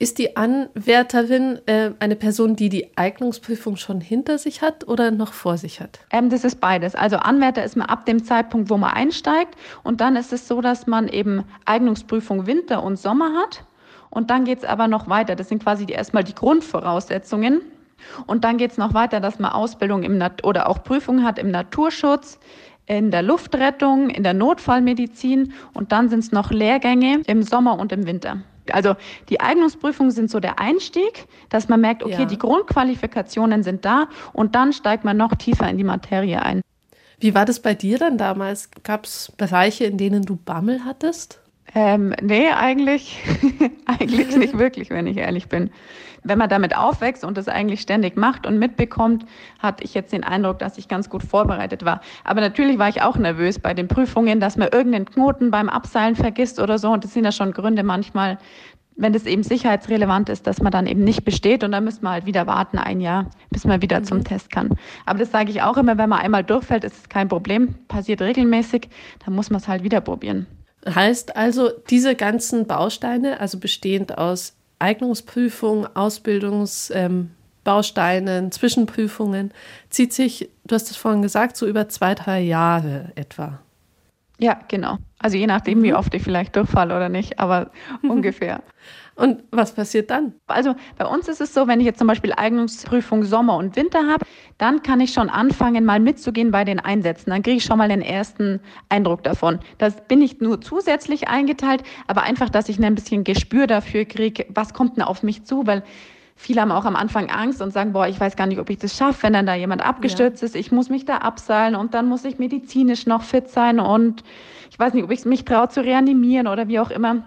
Ist 0.00 0.18
die 0.18 0.36
Anwärterin 0.36 1.58
äh, 1.66 1.90
eine 1.98 2.14
Person, 2.14 2.54
die 2.54 2.68
die 2.68 2.96
Eignungsprüfung 2.96 3.76
schon 3.76 4.00
hinter 4.00 4.38
sich 4.38 4.62
hat 4.62 4.86
oder 4.86 5.10
noch 5.10 5.32
vor 5.32 5.58
sich 5.58 5.80
hat? 5.80 5.98
Ähm, 6.12 6.30
das 6.30 6.44
ist 6.44 6.60
beides. 6.60 6.94
Also 6.94 7.16
Anwärter 7.16 7.64
ist 7.64 7.76
man 7.76 7.88
ab 7.88 8.06
dem 8.06 8.22
Zeitpunkt, 8.22 8.70
wo 8.70 8.76
man 8.76 8.92
einsteigt. 8.92 9.56
Und 9.82 10.00
dann 10.00 10.14
ist 10.14 10.32
es 10.32 10.46
so, 10.46 10.60
dass 10.60 10.86
man 10.86 11.08
eben 11.08 11.42
Eignungsprüfung 11.64 12.46
Winter 12.46 12.84
und 12.84 12.96
Sommer 12.96 13.32
hat. 13.34 13.64
Und 14.10 14.30
dann 14.30 14.44
geht 14.44 14.58
es 14.58 14.64
aber 14.64 14.86
noch 14.86 15.08
weiter. 15.08 15.34
Das 15.34 15.48
sind 15.48 15.64
quasi 15.64 15.84
erstmal 15.90 16.22
die 16.22 16.34
Grundvoraussetzungen. 16.34 17.62
Und 18.28 18.44
dann 18.44 18.56
geht 18.56 18.70
es 18.70 18.78
noch 18.78 18.94
weiter, 18.94 19.18
dass 19.18 19.40
man 19.40 19.50
Ausbildung 19.50 20.04
im 20.04 20.16
Nat 20.16 20.44
oder 20.44 20.68
auch 20.68 20.84
Prüfungen 20.84 21.24
hat 21.24 21.40
im 21.40 21.50
Naturschutz, 21.50 22.38
in 22.86 23.10
der 23.10 23.22
Luftrettung, 23.22 24.10
in 24.10 24.22
der 24.22 24.32
Notfallmedizin 24.32 25.52
und 25.74 25.90
dann 25.90 26.08
sind 26.08 26.20
es 26.20 26.32
noch 26.32 26.52
Lehrgänge 26.52 27.22
im 27.26 27.42
Sommer 27.42 27.78
und 27.78 27.90
im 27.90 28.06
Winter. 28.06 28.38
Also 28.74 28.96
die 29.28 29.40
Eignungsprüfungen 29.40 30.10
sind 30.10 30.30
so 30.30 30.40
der 30.40 30.58
Einstieg, 30.58 31.26
dass 31.48 31.68
man 31.68 31.80
merkt, 31.80 32.02
okay, 32.02 32.20
ja. 32.20 32.24
die 32.24 32.38
Grundqualifikationen 32.38 33.62
sind 33.62 33.84
da 33.84 34.08
und 34.32 34.54
dann 34.54 34.72
steigt 34.72 35.04
man 35.04 35.16
noch 35.16 35.34
tiefer 35.34 35.68
in 35.68 35.78
die 35.78 35.84
Materie 35.84 36.42
ein. 36.42 36.62
Wie 37.20 37.34
war 37.34 37.44
das 37.44 37.60
bei 37.60 37.74
dir 37.74 37.98
dann 37.98 38.16
damals? 38.16 38.70
Gab 38.84 39.04
es 39.04 39.32
Bereiche, 39.36 39.84
in 39.84 39.98
denen 39.98 40.22
du 40.22 40.36
Bammel 40.36 40.84
hattest? 40.84 41.40
Ähm, 41.74 42.14
nee, 42.22 42.48
eigentlich, 42.48 43.22
eigentlich 43.86 44.36
nicht 44.36 44.58
wirklich, 44.58 44.90
wenn 44.90 45.06
ich 45.06 45.18
ehrlich 45.18 45.48
bin. 45.48 45.70
Wenn 46.24 46.38
man 46.38 46.48
damit 46.48 46.76
aufwächst 46.76 47.24
und 47.24 47.36
das 47.38 47.48
eigentlich 47.48 47.80
ständig 47.80 48.16
macht 48.16 48.46
und 48.46 48.58
mitbekommt, 48.58 49.24
hatte 49.60 49.84
ich 49.84 49.94
jetzt 49.94 50.12
den 50.12 50.24
Eindruck, 50.24 50.58
dass 50.58 50.78
ich 50.78 50.88
ganz 50.88 51.08
gut 51.10 51.22
vorbereitet 51.22 51.84
war. 51.84 52.00
Aber 52.24 52.40
natürlich 52.40 52.78
war 52.78 52.88
ich 52.88 53.02
auch 53.02 53.16
nervös 53.16 53.58
bei 53.58 53.72
den 53.72 53.86
Prüfungen, 53.86 54.40
dass 54.40 54.56
man 54.56 54.68
irgendeinen 54.68 55.04
Knoten 55.04 55.50
beim 55.50 55.68
Abseilen 55.68 56.16
vergisst 56.16 56.58
oder 56.58 56.78
so. 56.78 56.90
Und 56.90 57.04
das 57.04 57.14
sind 57.14 57.24
ja 57.24 57.32
schon 57.32 57.52
Gründe 57.52 57.82
manchmal, 57.82 58.38
wenn 58.96 59.12
das 59.12 59.26
eben 59.26 59.44
sicherheitsrelevant 59.44 60.28
ist, 60.28 60.46
dass 60.46 60.60
man 60.60 60.72
dann 60.72 60.86
eben 60.86 61.04
nicht 61.04 61.24
besteht 61.24 61.62
und 61.62 61.70
dann 61.70 61.84
müssen 61.84 62.02
wir 62.02 62.10
halt 62.10 62.26
wieder 62.26 62.48
warten 62.48 62.78
ein 62.78 63.00
Jahr, 63.00 63.30
bis 63.50 63.64
man 63.64 63.80
wieder 63.80 64.00
mhm. 64.00 64.04
zum 64.04 64.24
Test 64.24 64.50
kann. 64.50 64.74
Aber 65.06 65.20
das 65.20 65.30
sage 65.30 65.50
ich 65.50 65.62
auch 65.62 65.76
immer, 65.76 65.96
wenn 65.98 66.08
man 66.08 66.18
einmal 66.18 66.42
durchfällt, 66.42 66.82
ist 66.82 66.96
es 66.96 67.08
kein 67.08 67.28
Problem, 67.28 67.76
passiert 67.86 68.20
regelmäßig, 68.20 68.88
dann 69.24 69.34
muss 69.34 69.50
man 69.50 69.60
es 69.60 69.68
halt 69.68 69.84
wieder 69.84 70.00
probieren. 70.00 70.46
Heißt 70.86 71.36
also, 71.36 71.70
diese 71.90 72.14
ganzen 72.14 72.66
Bausteine, 72.66 73.40
also 73.40 73.58
bestehend 73.58 74.16
aus 74.16 74.54
Eignungsprüfung, 74.78 75.86
Ausbildungsbausteinen, 75.96 78.44
ähm, 78.44 78.52
Zwischenprüfungen, 78.52 79.52
zieht 79.90 80.12
sich, 80.12 80.48
du 80.64 80.74
hast 80.74 80.90
es 80.90 80.96
vorhin 80.96 81.22
gesagt, 81.22 81.56
so 81.56 81.66
über 81.66 81.88
zwei, 81.88 82.14
drei 82.14 82.40
Jahre 82.40 83.12
etwa. 83.16 83.58
Ja, 84.38 84.60
genau. 84.68 84.98
Also 85.18 85.36
je 85.36 85.48
nachdem, 85.48 85.82
wie 85.82 85.90
mhm. 85.90 85.96
oft 85.96 86.14
ich 86.14 86.22
vielleicht 86.22 86.54
durchfalle 86.54 86.94
oder 86.94 87.08
nicht, 87.08 87.40
aber 87.40 87.72
ungefähr. 88.02 88.62
Und 89.18 89.42
was 89.50 89.72
passiert 89.72 90.10
dann? 90.10 90.34
Also 90.46 90.76
bei 90.96 91.04
uns 91.04 91.26
ist 91.26 91.40
es 91.40 91.52
so, 91.52 91.66
wenn 91.66 91.80
ich 91.80 91.86
jetzt 91.86 91.98
zum 91.98 92.06
Beispiel 92.06 92.32
Eignungsprüfung 92.36 93.24
Sommer 93.24 93.56
und 93.56 93.74
Winter 93.74 94.06
habe, 94.06 94.24
dann 94.58 94.84
kann 94.84 95.00
ich 95.00 95.12
schon 95.12 95.28
anfangen, 95.28 95.84
mal 95.84 95.98
mitzugehen 95.98 96.52
bei 96.52 96.64
den 96.64 96.78
Einsätzen. 96.78 97.30
Dann 97.30 97.42
kriege 97.42 97.56
ich 97.56 97.64
schon 97.64 97.78
mal 97.78 97.88
den 97.88 98.00
ersten 98.00 98.60
Eindruck 98.88 99.24
davon. 99.24 99.58
Das 99.78 100.06
bin 100.06 100.22
ich 100.22 100.40
nur 100.40 100.60
zusätzlich 100.60 101.26
eingeteilt, 101.26 101.82
aber 102.06 102.22
einfach, 102.22 102.48
dass 102.48 102.68
ich 102.68 102.80
ein 102.80 102.94
bisschen 102.94 103.24
Gespür 103.24 103.66
dafür 103.66 104.04
kriege, 104.04 104.46
was 104.50 104.72
kommt 104.72 104.96
denn 104.96 105.02
auf 105.02 105.24
mich 105.24 105.44
zu, 105.44 105.66
weil 105.66 105.82
Viele 106.40 106.60
haben 106.60 106.70
auch 106.70 106.84
am 106.84 106.94
Anfang 106.94 107.30
Angst 107.30 107.60
und 107.60 107.72
sagen, 107.72 107.92
boah, 107.92 108.06
ich 108.06 108.20
weiß 108.20 108.36
gar 108.36 108.46
nicht, 108.46 108.60
ob 108.60 108.70
ich 108.70 108.78
das 108.78 108.96
schaffe, 108.96 109.24
wenn 109.24 109.32
dann 109.32 109.44
da 109.44 109.56
jemand 109.56 109.84
abgestürzt 109.84 110.40
ja. 110.40 110.46
ist. 110.46 110.54
Ich 110.54 110.70
muss 110.70 110.88
mich 110.88 111.04
da 111.04 111.16
abseilen 111.16 111.74
und 111.74 111.94
dann 111.94 112.08
muss 112.08 112.24
ich 112.24 112.38
medizinisch 112.38 113.06
noch 113.06 113.24
fit 113.24 113.48
sein 113.48 113.80
und 113.80 114.22
ich 114.70 114.78
weiß 114.78 114.94
nicht, 114.94 115.02
ob 115.02 115.10
ich 115.10 115.24
mich 115.24 115.44
traue 115.44 115.68
zu 115.68 115.82
reanimieren 115.82 116.46
oder 116.46 116.68
wie 116.68 116.78
auch 116.78 116.90
immer 116.90 117.24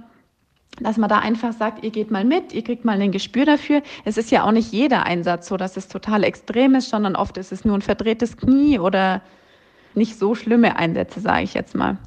dass 0.80 0.98
man 0.98 1.10
da 1.10 1.20
einfach 1.20 1.54
sagt, 1.54 1.84
ihr 1.84 1.92
geht 1.92 2.12
mal 2.12 2.24
mit, 2.24 2.54
ihr 2.54 2.64
kriegt 2.64 2.86
mal 2.86 3.00
ein 3.00 3.12
Gespür 3.12 3.46
dafür. 3.46 3.82
Es 4.06 4.18
ist 4.18 4.32
ja 4.32 4.44
auch 4.44 4.52
nicht 4.52 4.72
jeder 4.72 5.06
Einsatz 5.06 5.48
so, 5.48 5.58
dass 5.58 5.78
es 5.78 5.88
total 5.88 6.24
extrem 6.24 6.76
ist, 6.76 6.90
sondern 6.90 7.16
oft 7.16 7.38
ist 7.38 7.52
es 7.52 7.66
nur 7.66 7.78
ein 7.78 7.82
verdrehtes 7.82 8.38
Knie 8.38 8.80
oder 8.80 9.22
nicht 9.94 10.18
so 10.18 10.36
schlimme 10.36 10.78
Einsätze, 10.78 11.20
sage 11.20 11.44
ich 11.44 11.54
jetzt 11.54 11.76
mal. 11.76 11.98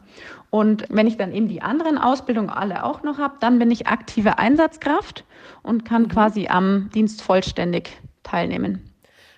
Und 0.51 0.85
wenn 0.89 1.07
ich 1.07 1.17
dann 1.17 1.33
eben 1.33 1.49
die 1.49 1.63
anderen 1.63 1.99
Ausbildungen 1.99 2.49
alle 2.49 2.85
auch 2.85 3.03
noch 3.03 3.19
habe, 3.19 3.35
dann 3.41 3.59
bin 3.59 3.71
ich 3.71 3.89
aktive 3.89 4.39
Einsatzkraft 4.39 5.25
und 5.63 5.85
kann 5.85 6.03
mhm. 6.05 6.09
quasi 6.09 6.47
am 6.47 6.91
Dienst 6.95 7.23
vollständig 7.23 7.91
teilnehmen. 8.23 8.91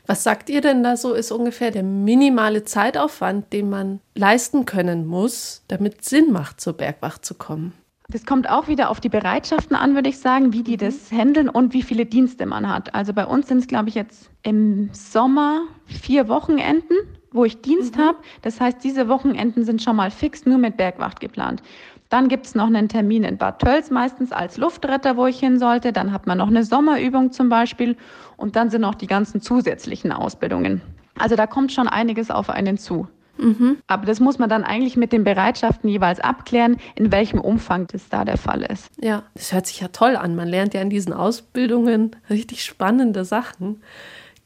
Was 0.07 0.23
sagt 0.23 0.51
ihr 0.51 0.61
denn 0.61 0.85
da 0.85 0.97
so, 0.97 1.15
ist 1.15 1.33
ungefähr 1.33 1.73
der 1.73 1.83
minimale 1.83 2.62
Zeitaufwand, 2.62 3.53
den 3.53 3.71
man 3.71 4.01
leisten 4.15 4.67
können 4.67 5.07
muss, 5.07 5.65
damit 5.67 6.03
es 6.03 6.11
Sinn 6.11 6.33
macht, 6.33 6.61
zur 6.61 6.75
Bergwacht 6.75 7.25
zu 7.25 7.35
kommen? 7.35 7.73
Das 8.09 8.25
kommt 8.25 8.49
auch 8.49 8.69
wieder 8.69 8.90
auf 8.90 9.01
die 9.01 9.09
Bereitschaften 9.09 9.75
an, 9.75 9.95
würde 9.95 10.09
ich 10.09 10.19
sagen, 10.19 10.53
wie 10.53 10.62
die 10.62 10.75
mhm. 10.75 10.81
das 10.81 11.11
handeln 11.11 11.49
und 11.49 11.73
wie 11.73 11.83
viele 11.83 12.07
Dienste 12.07 12.47
man 12.47 12.73
hat. 12.73 12.95
Also 12.95 13.12
bei 13.12 13.27
uns 13.27 13.49
sind 13.49 13.59
es, 13.59 13.66
glaube 13.66 13.88
ich, 13.88 13.95
jetzt 13.95 14.31
im 14.42 14.90
Sommer 14.92 15.62
vier 15.87 16.29
Wochenenden, 16.29 16.97
wo 17.33 17.45
ich 17.45 17.61
Dienst 17.62 17.97
mhm. 17.97 18.03
habe. 18.03 18.19
Das 18.42 18.61
heißt, 18.61 18.83
diese 18.85 19.09
Wochenenden 19.09 19.64
sind 19.64 19.83
schon 19.83 19.97
mal 19.97 20.11
fix 20.11 20.47
nur 20.47 20.59
mit 20.59 20.77
Bergwacht 20.77 21.21
geplant. 21.21 21.62
Dann 22.09 22.29
gibt 22.29 22.47
es 22.47 22.55
noch 22.55 22.69
einen 22.69 22.88
Termin 22.88 23.25
in 23.25 23.37
Bad 23.37 23.59
Tölz 23.61 23.90
meistens 23.90 24.31
als 24.31 24.57
Luftretter, 24.57 25.16
wo 25.16 25.27
ich 25.27 25.40
hin 25.40 25.59
sollte. 25.59 25.92
Dann 25.92 26.12
hat 26.12 26.29
man 26.29 26.38
noch 26.38 26.47
eine 26.47 26.62
Sommerübung 26.62 27.33
zum 27.33 27.49
Beispiel. 27.49 27.97
Und 28.37 28.55
dann 28.55 28.71
sind 28.71 28.83
noch 28.83 28.95
die 28.95 29.09
ganzen 29.09 29.40
zusätzlichen 29.40 30.12
Ausbildungen. 30.12 30.81
Also 31.19 31.35
da 31.35 31.49
kommt 31.49 31.73
schon 31.73 31.88
einiges 31.88 32.31
auf 32.31 32.51
einen 32.51 32.79
zu. 32.79 33.09
Mhm. 33.38 33.79
Aber 33.87 34.07
das 34.07 34.20
muss 34.20 34.38
man 34.38 34.49
dann 34.49 34.64
eigentlich 34.64 34.96
mit 34.96 35.12
den 35.12 35.25
Bereitschaften 35.25 35.88
jeweils 35.88 36.20
abklären, 36.20 36.79
in 36.94 37.12
welchem 37.12 37.40
Umfang 37.40 37.87
das 37.88 38.09
da 38.09 38.25
der 38.25 38.38
Fall 38.38 38.62
ist. 38.62 38.90
Ja, 39.01 39.25
das 39.35 39.53
hört 39.53 39.66
sich 39.66 39.81
ja 39.81 39.88
toll 39.88 40.16
an. 40.16 40.37
Man 40.37 40.49
lernt 40.49 40.75
ja 40.75 40.81
in 40.81 40.90
diesen 40.90 41.12
Ausbildungen 41.12 42.16
richtig 42.31 42.64
spannende 42.64 43.25
Sachen. 43.25 43.83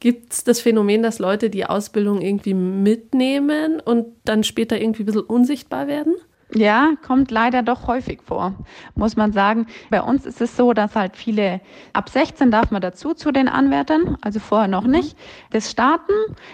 Gibt 0.00 0.33
es 0.33 0.44
das 0.44 0.61
Phänomen, 0.61 1.03
dass 1.03 1.18
Leute 1.18 1.50
die 1.50 1.66
Ausbildung 1.66 2.22
irgendwie 2.22 2.55
mitnehmen 2.55 3.81
und 3.81 4.07
dann 4.24 4.44
später 4.44 4.81
irgendwie 4.81 5.03
ein 5.03 5.07
bisschen 5.07 5.22
unsichtbar 5.22 5.88
werden? 5.88 6.14
Ja, 6.53 6.95
kommt 7.07 7.31
leider 7.31 7.63
doch 7.63 7.87
häufig 7.87 8.23
vor, 8.25 8.55
muss 8.97 9.17
man 9.17 9.33
sagen. 9.33 9.67
Bei 9.89 10.03
uns 10.03 10.27
ist 10.27 10.41
es 10.41 10.57
so, 10.57 10.73
dass 10.73 10.97
halt 10.97 11.17
viele, 11.17 11.61
ab 11.93 12.09
16 12.09 12.51
darf 12.51 12.73
man 12.73 12.83
dazu 12.83 13.15
zu 13.15 13.31
den 13.31 13.49
Anwärtern, 13.49 14.17
also 14.21 14.41
vorher 14.41 14.67
noch 14.67 14.85
mhm. 14.85 14.91
nicht, 14.91 15.17
das 15.51 15.71
starten, 15.71 16.13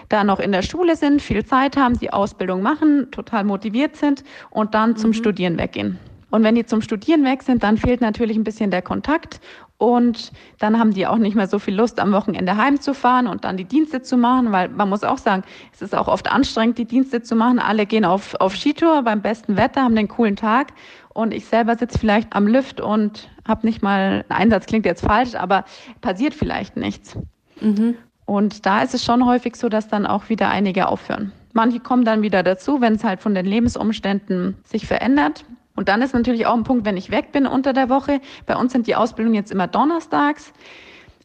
da 0.09 0.23
noch 0.23 0.39
in 0.39 0.51
der 0.51 0.61
Schule 0.61 0.95
sind, 0.95 1.21
viel 1.21 1.43
Zeit 1.45 1.77
haben, 1.77 1.97
die 1.97 2.13
Ausbildung 2.13 2.61
machen, 2.61 3.09
total 3.11 3.43
motiviert 3.43 3.95
sind 3.95 4.23
und 4.51 4.75
dann 4.75 4.97
zum 4.97 5.09
mhm. 5.09 5.15
Studieren 5.15 5.57
weggehen. 5.57 5.97
Und 6.29 6.43
wenn 6.43 6.55
die 6.55 6.65
zum 6.65 6.81
Studieren 6.81 7.23
weg 7.23 7.41
sind, 7.41 7.63
dann 7.63 7.77
fehlt 7.77 8.01
natürlich 8.01 8.37
ein 8.37 8.43
bisschen 8.43 8.69
der 8.69 8.81
Kontakt 8.81 9.39
und 9.77 10.31
dann 10.57 10.79
haben 10.79 10.93
die 10.93 11.05
auch 11.05 11.17
nicht 11.17 11.35
mehr 11.35 11.47
so 11.47 11.59
viel 11.59 11.75
Lust, 11.75 11.99
am 11.99 12.11
Wochenende 12.11 12.57
heimzufahren 12.57 13.27
und 13.27 13.43
dann 13.43 13.57
die 13.57 13.65
Dienste 13.65 14.01
zu 14.01 14.17
machen, 14.17 14.51
weil 14.51 14.69
man 14.69 14.89
muss 14.89 15.03
auch 15.03 15.19
sagen, 15.19 15.43
es 15.71 15.83
ist 15.83 15.93
auch 15.93 16.07
oft 16.07 16.31
anstrengend, 16.31 16.79
die 16.79 16.85
Dienste 16.85 17.21
zu 17.21 17.35
machen. 17.35 17.59
Alle 17.59 17.85
gehen 17.85 18.03
auf, 18.03 18.33
auf 18.35 18.55
Skitour 18.55 19.03
beim 19.03 19.21
besten 19.21 19.55
Wetter, 19.55 19.83
haben 19.83 19.95
den 19.95 20.07
coolen 20.07 20.35
Tag 20.35 20.73
und 21.09 21.33
ich 21.33 21.45
selber 21.45 21.75
sitze 21.75 21.99
vielleicht 21.99 22.35
am 22.35 22.47
Lift 22.47 22.81
und 22.81 23.29
habe 23.47 23.67
nicht 23.67 23.83
mal, 23.83 24.25
ein 24.29 24.35
Einsatz 24.35 24.65
klingt 24.65 24.85
jetzt 24.85 25.05
falsch, 25.05 25.35
aber 25.35 25.65
passiert 26.01 26.33
vielleicht 26.33 26.75
nichts. 26.75 27.15
Mhm. 27.61 27.95
Und 28.25 28.65
da 28.65 28.81
ist 28.81 28.93
es 28.93 29.05
schon 29.05 29.25
häufig 29.25 29.55
so, 29.55 29.69
dass 29.69 29.87
dann 29.87 30.05
auch 30.05 30.29
wieder 30.29 30.49
einige 30.49 30.87
aufhören. 30.87 31.31
Manche 31.53 31.79
kommen 31.79 32.03
dann 32.03 32.23
wieder 32.23 32.43
dazu, 32.43 32.81
wenn 32.81 32.95
es 32.95 33.03
halt 33.03 33.21
von 33.21 33.33
den 33.33 33.45
Lebensumständen 33.45 34.57
sich 34.63 34.85
verändert. 34.85 35.45
Und 35.77 35.89
dann 35.89 36.01
ist 36.01 36.15
natürlich 36.15 36.47
auch 36.47 36.55
ein 36.55 36.63
Punkt, 36.63 36.85
wenn 36.85 36.97
ich 36.97 37.11
weg 37.11 37.31
bin 37.31 37.45
unter 37.45 37.71
der 37.71 37.87
Woche. 37.87 38.19
Bei 38.47 38.55
uns 38.55 38.73
sind 38.73 38.87
die 38.87 38.95
Ausbildungen 38.95 39.35
jetzt 39.35 39.51
immer 39.51 39.67
donnerstags. 39.67 40.51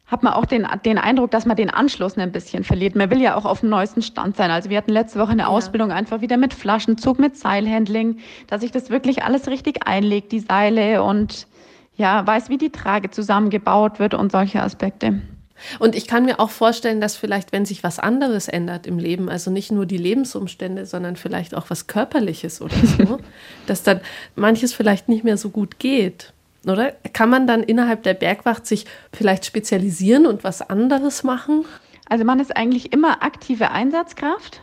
Hat 0.07 0.23
man 0.23 0.35
auch 0.35 0.45
den, 0.45 0.69
den 0.85 0.99
Eindruck, 0.99 1.31
dass 1.31 1.47
man 1.47 1.57
den 1.57 1.71
Anschluss 1.71 2.19
ein 2.19 2.33
bisschen 2.33 2.63
verliert. 2.63 2.95
Man 2.95 3.11
will 3.11 3.23
ja 3.23 3.35
auch 3.35 3.47
auf 3.47 3.61
dem 3.61 3.71
neuesten 3.71 4.03
Stand 4.03 4.37
sein. 4.37 4.51
Also 4.51 4.69
wir 4.69 4.77
hatten 4.77 4.93
letzte 4.93 5.19
Woche 5.19 5.33
eine 5.33 5.43
ja. 5.43 5.49
Ausbildung 5.49 5.91
einfach 5.91 6.21
wieder 6.21 6.37
mit 6.37 6.53
Flaschenzug, 6.53 7.19
mit 7.19 7.39
Seilhandling, 7.39 8.19
dass 8.47 8.61
sich 8.61 8.71
das 8.71 8.91
wirklich 8.91 9.25
alles 9.25 9.49
richtig 9.49 9.87
einlegt, 9.87 10.33
die 10.33 10.41
Seile 10.41 11.03
und 11.03 11.47
ja, 11.97 12.27
weiß, 12.27 12.51
wie 12.51 12.59
die 12.59 12.71
Trage 12.71 13.11
zusammengebaut 13.11 14.01
wird 14.01 14.13
und 14.13 14.31
solche 14.31 14.63
Aspekte. 14.63 15.23
Und 15.79 15.95
ich 15.95 16.07
kann 16.07 16.25
mir 16.25 16.41
auch 16.41 16.51
vorstellen, 16.51 17.01
dass 17.01 17.17
vielleicht, 17.17 17.53
wenn 17.53 17.65
sich 17.65 17.83
was 17.83 17.99
anderes 17.99 18.49
ändert 18.49 18.87
im 18.87 18.99
Leben, 18.99 19.29
also 19.29 19.51
nicht 19.51 19.73
nur 19.73 19.87
die 19.87 19.97
Lebensumstände, 19.97 20.87
sondern 20.87 21.17
vielleicht 21.17 21.55
auch 21.55 21.71
was 21.71 21.87
Körperliches 21.87 22.61
oder 22.61 22.75
so, 22.99 23.19
dass 23.67 23.83
dann 23.83 24.01
manches 24.35 24.73
vielleicht 24.73 25.09
nicht 25.09 25.25
mehr 25.25 25.37
so 25.37 25.51
gut 25.51 25.79
geht. 25.79 26.33
Oder 26.67 26.93
kann 27.13 27.29
man 27.29 27.47
dann 27.47 27.63
innerhalb 27.63 28.03
der 28.05 28.15
Bergwacht 28.15 28.67
sich 28.67 28.87
vielleicht 29.13 29.45
spezialisieren 29.45 30.27
und 30.27 30.45
was 30.45 30.63
anderes 30.63 31.25
machen? 31.25 31.65
Also 32.09 32.25
man 32.25 32.41
ist 32.41 32.57
eigentlich 32.57 32.93
immer 32.93 33.23
aktive 33.23 33.71
Einsatzkraft. 33.71 34.61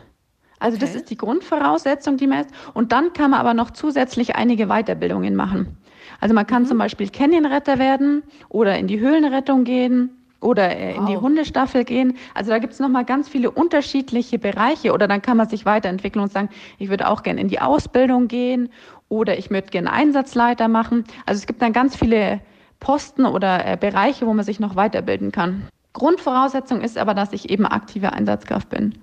Also 0.60 0.76
okay. 0.76 0.86
das 0.86 0.94
ist 0.94 1.10
die 1.10 1.16
Grundvoraussetzung, 1.16 2.16
die 2.16 2.26
man 2.26 2.42
ist. 2.42 2.50
Und 2.74 2.92
dann 2.92 3.12
kann 3.12 3.32
man 3.32 3.40
aber 3.40 3.54
noch 3.54 3.70
zusätzlich 3.70 4.36
einige 4.36 4.66
Weiterbildungen 4.66 5.34
machen. 5.34 5.76
Also 6.20 6.34
man 6.34 6.46
kann 6.46 6.62
mhm. 6.62 6.68
zum 6.68 6.78
Beispiel 6.78 7.08
Canyonretter 7.08 7.78
werden 7.78 8.22
oder 8.48 8.78
in 8.78 8.86
die 8.86 9.00
Höhlenrettung 9.00 9.64
gehen 9.64 10.10
oder 10.40 10.76
äh, 10.76 10.94
in 10.94 11.02
wow. 11.02 11.08
die 11.08 11.16
Hundestaffel 11.16 11.84
gehen. 11.84 12.16
Also 12.34 12.50
da 12.50 12.58
gibt 12.58 12.72
es 12.72 12.80
nochmal 12.80 13.04
ganz 13.04 13.28
viele 13.28 13.50
unterschiedliche 13.50 14.38
Bereiche 14.38 14.92
oder 14.92 15.06
dann 15.06 15.22
kann 15.22 15.36
man 15.36 15.48
sich 15.48 15.66
weiterentwickeln 15.66 16.22
und 16.22 16.32
sagen, 16.32 16.48
ich 16.78 16.88
würde 16.88 17.08
auch 17.08 17.22
gerne 17.22 17.40
in 17.40 17.48
die 17.48 17.60
Ausbildung 17.60 18.28
gehen 18.28 18.70
oder 19.08 19.38
ich 19.38 19.50
möchte 19.50 19.70
gerne 19.70 19.92
Einsatzleiter 19.92 20.68
machen. 20.68 21.04
Also 21.26 21.40
es 21.40 21.46
gibt 21.46 21.60
dann 21.62 21.72
ganz 21.72 21.96
viele 21.96 22.40
Posten 22.78 23.26
oder 23.26 23.66
äh, 23.66 23.76
Bereiche, 23.76 24.26
wo 24.26 24.32
man 24.32 24.44
sich 24.44 24.60
noch 24.60 24.76
weiterbilden 24.76 25.32
kann. 25.32 25.68
Grundvoraussetzung 25.92 26.80
ist 26.80 26.96
aber, 26.96 27.14
dass 27.14 27.32
ich 27.32 27.50
eben 27.50 27.66
aktive 27.66 28.12
Einsatzkraft 28.12 28.68
bin. 28.70 28.98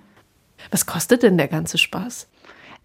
Was 0.71 0.85
kostet 0.85 1.23
denn 1.23 1.37
der 1.37 1.47
ganze 1.47 1.77
Spaß? 1.77 2.27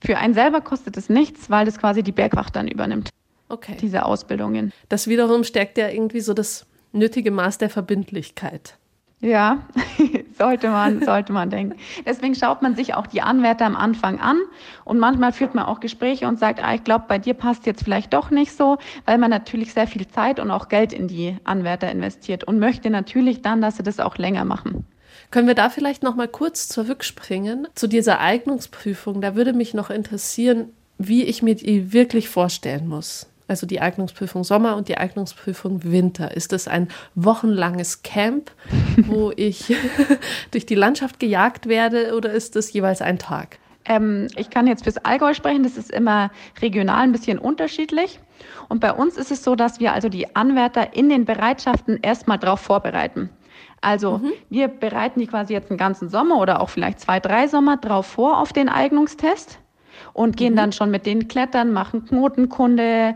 Für 0.05 0.19
einen 0.19 0.35
selber 0.35 0.61
kostet 0.61 0.97
es 0.97 1.09
nichts, 1.09 1.49
weil 1.49 1.65
das 1.65 1.79
quasi 1.79 2.03
die 2.03 2.13
Bergwacht 2.13 2.57
dann 2.57 2.69
übernimmt. 2.69 3.11
Okay. 3.49 3.77
Diese 3.81 4.05
Ausbildungen. 4.05 4.73
Das 4.89 5.07
wiederum 5.07 5.45
stärkt 5.45 5.79
ja 5.79 5.89
irgendwie 5.89 6.21
so 6.21 6.35
das 6.35 6.67
nötige 6.93 7.31
Maß 7.31 7.59
der 7.59 7.71
Verbindlichkeit. 7.71 8.77
Ja, 9.23 9.63
sollte 10.39 10.69
man, 10.69 11.05
sollte 11.05 11.33
man 11.33 11.49
denken. 11.49 11.79
Deswegen 12.05 12.35
schaut 12.35 12.61
man 12.61 12.75
sich 12.75 12.95
auch 12.95 13.07
die 13.07 13.23
Anwärter 13.23 13.67
am 13.67 13.77
Anfang 13.77 14.19
an 14.19 14.41
und 14.85 14.99
manchmal 14.99 15.33
führt 15.33 15.55
man 15.55 15.65
auch 15.65 15.79
Gespräche 15.79 16.27
und 16.27 16.41
sagt, 16.41 16.63
ah, 16.63 16.75
ich 16.75 16.83
glaube, 16.83 17.05
bei 17.07 17.21
dir 17.21 17.35
passt 17.35 17.65
jetzt 17.65 17.85
vielleicht 17.85 18.13
doch 18.15 18.31
nicht 18.31 18.57
so, 18.57 18.79
weil 19.05 19.19
man 19.19 19.31
natürlich 19.31 19.75
sehr 19.75 19.87
viel 19.87 20.09
Zeit 20.09 20.41
und 20.41 20.51
auch 20.51 20.69
Geld 20.69 20.93
in 20.93 21.07
die 21.07 21.37
Anwärter 21.45 21.89
investiert 21.89 22.43
und 22.43 22.59
möchte 22.59 22.91
natürlich 22.91 23.43
dann, 23.43 23.61
dass 23.61 23.77
sie 23.77 23.85
das 23.85 24.01
auch 24.01 24.19
länger 24.19 24.45
machen. 24.45 24.87
Können 25.31 25.47
wir 25.47 25.55
da 25.55 25.71
vielleicht 25.71 26.03
noch 26.03 26.17
mal 26.17 26.29
kurz 26.29 26.67
zurückspringen 26.67 27.69
zu 27.77 27.87
dieser 27.87 28.19
Eignungsprüfung? 28.21 29.21
Da 29.21 29.37
würde 29.37 29.53
mich 29.53 29.73
noch 29.73 29.91
interessieren, 29.91 30.71
wie 30.99 31.23
ich 31.23 31.43
mir 31.43 31.55
die 31.55 31.93
wirklich 31.93 32.29
vorstellen 32.29 32.89
muss 32.89 33.32
also 33.49 33.67
die 33.67 33.81
Eignungsprüfung 33.81 34.45
Sommer 34.45 34.77
und 34.77 34.89
die 34.89 34.97
Eignungsprüfung 34.97 35.85
Winter. 35.85 36.35
Ist 36.37 36.53
es 36.53 36.69
ein 36.69 36.89
wochenlanges 37.15 38.03
Camp, 38.03 38.51
wo 38.97 39.33
ich 39.35 39.75
durch 40.51 40.67
die 40.67 40.75
Landschaft 40.75 41.21
gejagt 41.21 41.67
werde 41.67 42.15
oder 42.17 42.33
ist 42.33 42.57
es 42.57 42.73
jeweils 42.73 43.03
ein 43.03 43.19
Tag? 43.19 43.59
Ähm, 43.85 44.29
ich 44.37 44.51
kann 44.51 44.67
jetzt 44.67 44.85
fürs 44.85 44.99
Allgäu 44.99 45.35
sprechen, 45.35 45.65
das 45.65 45.77
ist 45.77 45.91
immer 45.91 46.31
regional 46.61 47.03
ein 47.03 47.13
bisschen 47.13 47.39
unterschiedlich. 47.39 48.21
Und 48.69 48.81
bei 48.81 48.93
uns 48.93 49.17
ist 49.17 49.31
es 49.31 49.43
so, 49.43 49.55
dass 49.55 49.81
wir 49.81 49.93
also 49.93 50.09
die 50.09 50.35
Anwärter 50.37 50.95
in 50.95 51.09
den 51.09 51.25
Bereitschaften 51.25 51.99
erstmal 52.03 52.39
darauf 52.39 52.61
vorbereiten. 52.61 53.31
Also 53.81 54.19
mhm. 54.19 54.33
wir 54.49 54.69
bereiten 54.69 55.21
die 55.21 55.27
quasi 55.27 55.53
jetzt 55.53 55.71
einen 55.71 55.79
ganzen 55.79 56.09
Sommer 56.09 56.39
oder 56.39 56.61
auch 56.61 56.71
vielleicht 56.71 57.01
zwei, 57.01 57.19
drei 57.19 57.49
Sommer 57.49 57.77
drauf 57.77 58.07
vor 58.07 58.39
auf 58.39 58.53
den 58.53 58.69
Eignungstest 58.69 59.59
und 60.13 60.37
gehen 60.37 60.55
mhm. 60.55 60.57
dann 60.57 60.73
schon 60.73 60.91
mit 60.91 61.07
denen 61.07 61.29
klettern, 61.29 61.73
machen 61.73 62.07
Knotenkunde, 62.07 63.15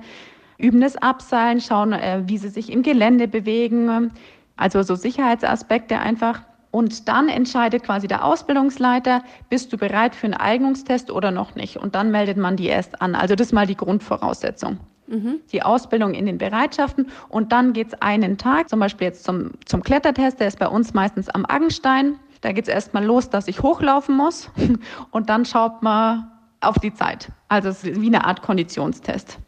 üben 0.58 0.80
das 0.80 0.96
Abseilen, 0.96 1.60
schauen, 1.60 1.92
äh, 1.92 2.22
wie 2.26 2.38
sie 2.38 2.48
sich 2.48 2.72
im 2.72 2.82
Gelände 2.82 3.28
bewegen. 3.28 4.12
Also 4.56 4.82
so 4.82 4.94
Sicherheitsaspekte 4.94 5.98
einfach. 5.98 6.40
Und 6.70 7.08
dann 7.08 7.28
entscheidet 7.28 7.84
quasi 7.84 8.06
der 8.06 8.24
Ausbildungsleiter, 8.24 9.22
bist 9.48 9.72
du 9.72 9.78
bereit 9.78 10.14
für 10.14 10.26
einen 10.26 10.34
Eignungstest 10.34 11.10
oder 11.10 11.30
noch 11.30 11.54
nicht. 11.54 11.78
Und 11.78 11.94
dann 11.94 12.10
meldet 12.10 12.36
man 12.36 12.56
die 12.56 12.66
erst 12.66 13.00
an. 13.00 13.14
Also 13.14 13.34
das 13.34 13.48
ist 13.48 13.52
mal 13.52 13.66
die 13.66 13.76
Grundvoraussetzung. 13.76 14.78
Mhm. 15.06 15.40
Die 15.52 15.62
Ausbildung 15.62 16.14
in 16.14 16.26
den 16.26 16.38
Bereitschaften. 16.38 17.06
Und 17.28 17.52
dann 17.52 17.72
geht 17.72 17.88
es 17.88 18.02
einen 18.02 18.36
Tag, 18.36 18.68
zum 18.68 18.80
Beispiel 18.80 19.06
jetzt 19.06 19.24
zum, 19.24 19.52
zum 19.64 19.82
Klettertest, 19.82 20.40
der 20.40 20.48
ist 20.48 20.58
bei 20.58 20.68
uns 20.68 20.92
meistens 20.92 21.28
am 21.28 21.46
Aggenstein. 21.46 22.18
Da 22.40 22.52
geht 22.52 22.64
es 22.64 22.74
erstmal 22.74 23.04
los, 23.04 23.30
dass 23.30 23.48
ich 23.48 23.62
hochlaufen 23.62 24.16
muss. 24.16 24.50
Und 25.10 25.30
dann 25.30 25.44
schaut 25.44 25.82
man, 25.82 26.30
auf 26.60 26.78
die 26.78 26.92
Zeit. 26.92 27.30
Also 27.48 27.68
es 27.68 27.84
ist 27.84 28.00
wie 28.00 28.06
eine 28.06 28.24
Art 28.24 28.42
Konditionstest. 28.42 29.38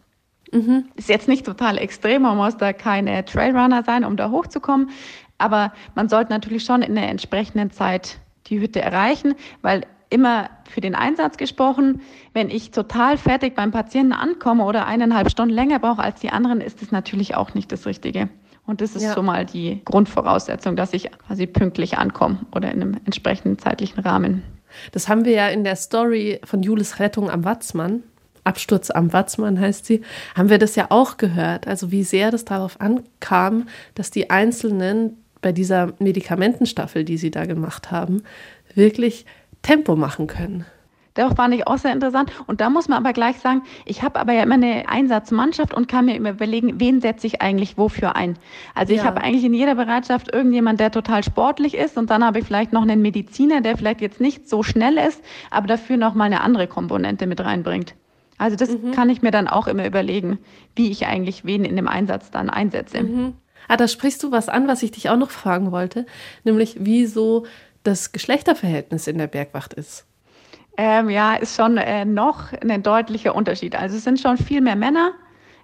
Mhm. 0.52 0.86
Ist 0.94 1.08
jetzt 1.08 1.28
nicht 1.28 1.44
total 1.44 1.78
extrem, 1.78 2.22
man 2.22 2.36
muss 2.36 2.56
da 2.56 2.72
keine 2.72 3.24
Trailrunner 3.24 3.82
sein, 3.82 4.04
um 4.04 4.16
da 4.16 4.30
hochzukommen. 4.30 4.90
Aber 5.36 5.72
man 5.94 6.08
sollte 6.08 6.32
natürlich 6.32 6.64
schon 6.64 6.82
in 6.82 6.94
der 6.94 7.08
entsprechenden 7.08 7.70
Zeit 7.70 8.18
die 8.46 8.60
Hütte 8.60 8.80
erreichen, 8.80 9.34
weil 9.62 9.86
immer 10.10 10.48
für 10.68 10.80
den 10.80 10.94
Einsatz 10.94 11.36
gesprochen, 11.36 12.00
wenn 12.32 12.50
ich 12.50 12.70
total 12.70 13.18
fertig 13.18 13.54
beim 13.54 13.70
Patienten 13.70 14.12
ankomme 14.12 14.64
oder 14.64 14.86
eineinhalb 14.86 15.30
Stunden 15.30 15.54
länger 15.54 15.78
brauche 15.78 16.02
als 16.02 16.20
die 16.20 16.30
anderen, 16.30 16.60
ist 16.60 16.80
das 16.82 16.90
natürlich 16.90 17.34
auch 17.34 17.54
nicht 17.54 17.70
das 17.70 17.86
Richtige. 17.86 18.28
Und 18.66 18.80
das 18.80 18.96
ist 18.96 19.02
ja. 19.02 19.14
schon 19.14 19.26
mal 19.26 19.46
die 19.46 19.80
Grundvoraussetzung, 19.84 20.76
dass 20.76 20.92
ich 20.92 21.10
quasi 21.26 21.46
pünktlich 21.46 21.98
ankomme 21.98 22.40
oder 22.54 22.70
in 22.70 22.82
einem 22.82 23.00
entsprechenden 23.04 23.58
zeitlichen 23.58 24.00
Rahmen. 24.00 24.42
Das 24.92 25.08
haben 25.08 25.24
wir 25.24 25.32
ja 25.32 25.48
in 25.48 25.64
der 25.64 25.76
Story 25.76 26.40
von 26.44 26.62
Julis 26.62 26.98
Rettung 26.98 27.30
am 27.30 27.44
Watzmann. 27.44 28.02
Absturz 28.44 28.90
am 28.90 29.12
Watzmann 29.12 29.60
heißt 29.60 29.84
sie, 29.84 30.02
haben 30.34 30.48
wir 30.48 30.58
das 30.58 30.74
ja 30.74 30.86
auch 30.90 31.16
gehört. 31.18 31.66
Also 31.66 31.90
wie 31.90 32.04
sehr 32.04 32.30
das 32.30 32.44
darauf 32.44 32.80
ankam, 32.80 33.68
dass 33.94 34.10
die 34.10 34.30
Einzelnen 34.30 35.18
bei 35.40 35.52
dieser 35.52 35.92
Medikamentenstaffel, 35.98 37.04
die 37.04 37.18
sie 37.18 37.30
da 37.30 37.44
gemacht 37.44 37.90
haben, 37.90 38.22
wirklich 38.74 39.26
Tempo 39.62 39.96
machen 39.96 40.26
können. 40.26 40.64
Doch 41.18 41.34
fand 41.34 41.52
ich 41.52 41.66
auch 41.66 41.78
sehr 41.78 41.92
interessant. 41.92 42.30
Und 42.46 42.60
da 42.60 42.70
muss 42.70 42.86
man 42.86 42.98
aber 42.98 43.12
gleich 43.12 43.38
sagen, 43.38 43.62
ich 43.84 44.04
habe 44.04 44.20
aber 44.20 44.32
ja 44.32 44.44
immer 44.44 44.54
eine 44.54 44.88
Einsatzmannschaft 44.88 45.74
und 45.74 45.88
kann 45.88 46.04
mir 46.04 46.14
immer 46.14 46.30
überlegen, 46.30 46.78
wen 46.78 47.00
setze 47.00 47.26
ich 47.26 47.42
eigentlich 47.42 47.76
wofür 47.76 48.14
ein. 48.14 48.38
Also 48.72 48.92
ich 48.92 49.00
ja. 49.00 49.04
habe 49.04 49.20
eigentlich 49.20 49.42
in 49.42 49.52
jeder 49.52 49.74
Bereitschaft 49.74 50.32
irgendjemand, 50.32 50.78
der 50.78 50.92
total 50.92 51.24
sportlich 51.24 51.74
ist 51.74 51.98
und 51.98 52.10
dann 52.10 52.24
habe 52.24 52.38
ich 52.38 52.44
vielleicht 52.44 52.72
noch 52.72 52.82
einen 52.82 53.02
Mediziner, 53.02 53.60
der 53.60 53.76
vielleicht 53.76 54.00
jetzt 54.00 54.20
nicht 54.20 54.48
so 54.48 54.62
schnell 54.62 54.96
ist, 54.96 55.20
aber 55.50 55.66
dafür 55.66 55.96
noch 55.96 56.14
mal 56.14 56.26
eine 56.26 56.40
andere 56.40 56.68
Komponente 56.68 57.26
mit 57.26 57.40
reinbringt. 57.40 57.96
Also 58.38 58.56
das 58.56 58.70
mhm. 58.70 58.92
kann 58.92 59.10
ich 59.10 59.20
mir 59.20 59.32
dann 59.32 59.48
auch 59.48 59.66
immer 59.66 59.84
überlegen, 59.84 60.38
wie 60.76 60.88
ich 60.92 61.06
eigentlich 61.06 61.44
wen 61.44 61.64
in 61.64 61.74
dem 61.74 61.88
Einsatz 61.88 62.30
dann 62.30 62.48
einsetze. 62.48 63.02
Mhm. 63.02 63.34
Ah, 63.66 63.76
da 63.76 63.88
sprichst 63.88 64.22
du 64.22 64.30
was 64.30 64.48
an, 64.48 64.68
was 64.68 64.84
ich 64.84 64.92
dich 64.92 65.10
auch 65.10 65.16
noch 65.16 65.30
fragen 65.30 65.72
wollte, 65.72 66.06
nämlich 66.44 66.76
wieso 66.78 67.44
das 67.82 68.12
Geschlechterverhältnis 68.12 69.08
in 69.08 69.18
der 69.18 69.26
Bergwacht 69.26 69.74
ist. 69.74 70.07
Ähm, 70.80 71.10
ja, 71.10 71.34
ist 71.34 71.56
schon 71.56 71.76
äh, 71.76 72.04
noch 72.04 72.52
ein 72.52 72.84
deutlicher 72.84 73.34
Unterschied. 73.34 73.74
Also 73.74 73.96
es 73.96 74.04
sind 74.04 74.20
schon 74.20 74.36
viel 74.38 74.60
mehr 74.60 74.76
Männer 74.76 75.12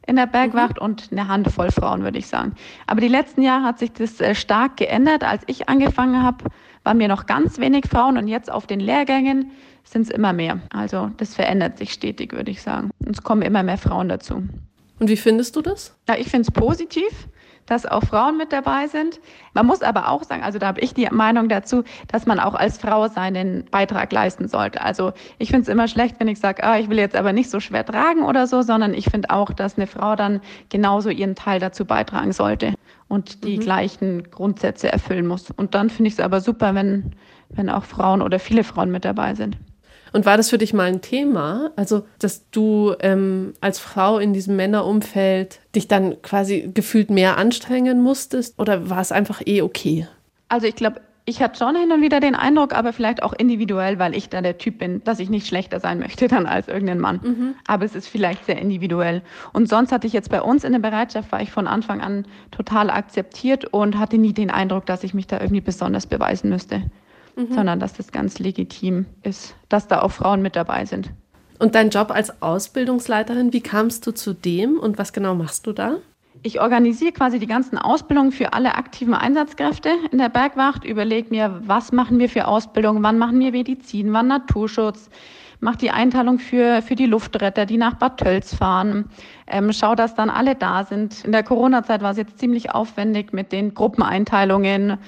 in 0.08 0.16
der 0.16 0.26
Bergwacht 0.26 0.80
mhm. 0.80 0.86
und 0.86 1.08
eine 1.12 1.28
Handvoll 1.28 1.70
Frauen, 1.70 2.02
würde 2.02 2.18
ich 2.18 2.26
sagen. 2.26 2.56
Aber 2.88 3.00
die 3.00 3.08
letzten 3.08 3.40
Jahre 3.40 3.62
hat 3.62 3.78
sich 3.78 3.92
das 3.92 4.20
äh, 4.20 4.34
stark 4.34 4.76
geändert. 4.76 5.22
Als 5.22 5.44
ich 5.46 5.68
angefangen 5.68 6.20
habe, 6.20 6.44
waren 6.82 6.98
mir 6.98 7.06
noch 7.06 7.26
ganz 7.26 7.58
wenig 7.58 7.86
Frauen 7.88 8.18
und 8.18 8.26
jetzt 8.26 8.50
auf 8.50 8.66
den 8.66 8.80
Lehrgängen 8.80 9.52
sind 9.84 10.02
es 10.02 10.10
immer 10.10 10.32
mehr. 10.32 10.58
Also 10.70 11.12
das 11.16 11.36
verändert 11.36 11.78
sich 11.78 11.92
stetig, 11.92 12.32
würde 12.32 12.50
ich 12.50 12.60
sagen. 12.60 12.90
Und 12.98 13.16
es 13.16 13.22
kommen 13.22 13.42
immer 13.42 13.62
mehr 13.62 13.78
Frauen 13.78 14.08
dazu. 14.08 14.42
Und 14.98 15.08
wie 15.08 15.16
findest 15.16 15.54
du 15.54 15.62
das? 15.62 15.96
Ja, 16.08 16.16
ich 16.16 16.28
finde 16.28 16.48
es 16.48 16.50
positiv 16.50 17.28
dass 17.66 17.86
auch 17.86 18.02
Frauen 18.02 18.36
mit 18.36 18.52
dabei 18.52 18.86
sind. 18.88 19.20
Man 19.54 19.66
muss 19.66 19.82
aber 19.82 20.08
auch 20.08 20.22
sagen, 20.24 20.42
also 20.42 20.58
da 20.58 20.66
habe 20.66 20.80
ich 20.80 20.94
die 20.94 21.08
Meinung 21.10 21.48
dazu, 21.48 21.84
dass 22.08 22.26
man 22.26 22.38
auch 22.40 22.54
als 22.54 22.78
Frau 22.78 23.08
seinen 23.08 23.64
Beitrag 23.66 24.12
leisten 24.12 24.48
sollte. 24.48 24.80
Also 24.80 25.12
ich 25.38 25.48
finde 25.48 25.62
es 25.62 25.68
immer 25.68 25.88
schlecht, 25.88 26.16
wenn 26.18 26.28
ich 26.28 26.38
sage, 26.38 26.62
ah, 26.64 26.78
ich 26.78 26.90
will 26.90 26.98
jetzt 26.98 27.16
aber 27.16 27.32
nicht 27.32 27.50
so 27.50 27.60
schwer 27.60 27.84
tragen 27.84 28.22
oder 28.22 28.46
so, 28.46 28.62
sondern 28.62 28.94
ich 28.94 29.06
finde 29.06 29.30
auch, 29.30 29.50
dass 29.52 29.76
eine 29.76 29.86
Frau 29.86 30.16
dann 30.16 30.40
genauso 30.68 31.10
ihren 31.10 31.34
Teil 31.34 31.60
dazu 31.60 31.84
beitragen 31.84 32.32
sollte 32.32 32.74
und 33.08 33.44
die 33.44 33.56
mhm. 33.56 33.60
gleichen 33.60 34.30
Grundsätze 34.30 34.92
erfüllen 34.92 35.26
muss. 35.26 35.50
Und 35.50 35.74
dann 35.74 35.90
finde 35.90 36.08
ich 36.08 36.14
es 36.14 36.20
aber 36.20 36.40
super, 36.40 36.74
wenn, 36.74 37.14
wenn 37.50 37.70
auch 37.70 37.84
Frauen 37.84 38.22
oder 38.22 38.38
viele 38.38 38.64
Frauen 38.64 38.90
mit 38.90 39.04
dabei 39.04 39.34
sind. 39.34 39.56
Und 40.14 40.26
war 40.26 40.36
das 40.36 40.48
für 40.48 40.58
dich 40.58 40.72
mal 40.72 40.84
ein 40.84 41.00
Thema? 41.00 41.72
Also, 41.74 42.04
dass 42.20 42.48
du 42.50 42.94
ähm, 43.00 43.52
als 43.60 43.80
Frau 43.80 44.20
in 44.20 44.32
diesem 44.32 44.54
Männerumfeld 44.54 45.58
dich 45.74 45.88
dann 45.88 46.22
quasi 46.22 46.70
gefühlt 46.72 47.10
mehr 47.10 47.36
anstrengen 47.36 48.00
musstest? 48.00 48.56
Oder 48.60 48.88
war 48.88 49.00
es 49.00 49.10
einfach 49.10 49.42
eh 49.44 49.60
okay? 49.60 50.06
Also, 50.48 50.68
ich 50.68 50.76
glaube, 50.76 51.00
Ich 51.26 51.40
hatte 51.42 51.58
schon 51.58 51.74
hin 51.74 51.90
und 51.90 52.02
wieder 52.02 52.20
den 52.20 52.34
Eindruck, 52.34 52.74
aber 52.74 52.92
vielleicht 52.92 53.22
auch 53.22 53.32
individuell, 53.32 53.98
weil 53.98 54.14
ich 54.14 54.28
da 54.28 54.42
der 54.42 54.58
Typ 54.58 54.78
bin, 54.78 55.02
dass 55.04 55.20
ich 55.20 55.30
nicht 55.30 55.46
schlechter 55.46 55.80
sein 55.80 55.98
möchte 55.98 56.28
dann 56.34 56.46
als 56.46 56.68
irgendein 56.68 57.00
Mann. 57.00 57.20
Mhm. 57.24 57.54
Aber 57.66 57.84
es 57.86 57.94
ist 57.94 58.08
vielleicht 58.08 58.44
sehr 58.44 58.58
individuell. 58.58 59.22
Und 59.52 59.68
sonst 59.68 59.90
hatte 59.90 60.06
ich 60.06 60.12
jetzt 60.12 60.30
bei 60.30 60.42
uns 60.42 60.64
in 60.64 60.72
der 60.72 60.80
Bereitschaft, 60.80 61.32
war 61.32 61.40
ich 61.40 61.50
von 61.50 61.66
Anfang 61.66 62.02
an 62.02 62.26
total 62.50 62.90
akzeptiert 62.90 63.64
und 63.64 63.98
hatte 63.98 64.18
nie 64.18 64.34
den 64.34 64.50
Eindruck, 64.50 64.84
dass 64.86 65.02
ich 65.02 65.14
mich 65.14 65.26
da 65.26 65.40
irgendwie 65.40 65.62
besonders 65.62 66.06
beweisen 66.06 66.50
müsste, 66.50 66.82
mhm. 67.36 67.52
sondern 67.52 67.80
dass 67.80 67.92
das 67.94 68.12
ganz 68.12 68.38
legitim 68.38 69.06
ist, 69.22 69.54
dass 69.68 69.88
da 69.88 70.02
auch 70.02 70.12
Frauen 70.12 70.42
mit 70.42 70.56
dabei 70.56 70.84
sind. 70.84 71.10
Und 71.58 71.74
dein 71.74 71.90
Job 71.90 72.10
als 72.10 72.42
Ausbildungsleiterin, 72.42 73.52
wie 73.52 73.60
kamst 73.60 74.06
du 74.06 74.12
zu 74.12 74.32
dem 74.32 74.78
und 74.78 74.98
was 74.98 75.12
genau 75.12 75.34
machst 75.34 75.66
du 75.66 75.72
da? 75.72 75.96
Ich 76.42 76.60
organisiere 76.60 77.12
quasi 77.12 77.38
die 77.38 77.46
ganzen 77.46 77.78
Ausbildungen 77.78 78.32
für 78.32 78.52
alle 78.52 78.74
aktiven 78.74 79.14
Einsatzkräfte 79.14 79.90
in 80.10 80.18
der 80.18 80.28
Bergwacht, 80.28 80.84
überlege 80.84 81.30
mir, 81.30 81.60
was 81.64 81.92
machen 81.92 82.18
wir 82.18 82.28
für 82.28 82.48
Ausbildungen, 82.48 83.02
wann 83.02 83.18
machen 83.18 83.38
wir 83.38 83.52
Medizin, 83.52 84.12
wann 84.12 84.26
Naturschutz, 84.26 85.08
mache 85.60 85.78
die 85.78 85.90
Einteilung 85.90 86.38
für, 86.38 86.82
für 86.82 86.96
die 86.96 87.06
Luftretter, 87.06 87.66
die 87.66 87.78
nach 87.78 87.94
Bad 87.94 88.18
Tölz 88.18 88.54
fahren, 88.54 89.06
ähm, 89.46 89.72
schaue, 89.72 89.96
dass 89.96 90.14
dann 90.14 90.28
alle 90.28 90.54
da 90.56 90.84
sind. 90.84 91.24
In 91.24 91.32
der 91.32 91.44
Corona-Zeit 91.44 92.02
war 92.02 92.10
es 92.10 92.18
jetzt 92.18 92.38
ziemlich 92.38 92.72
aufwendig 92.72 93.32
mit 93.32 93.52
den 93.52 93.72
Gruppeneinteilungen, 93.72 94.98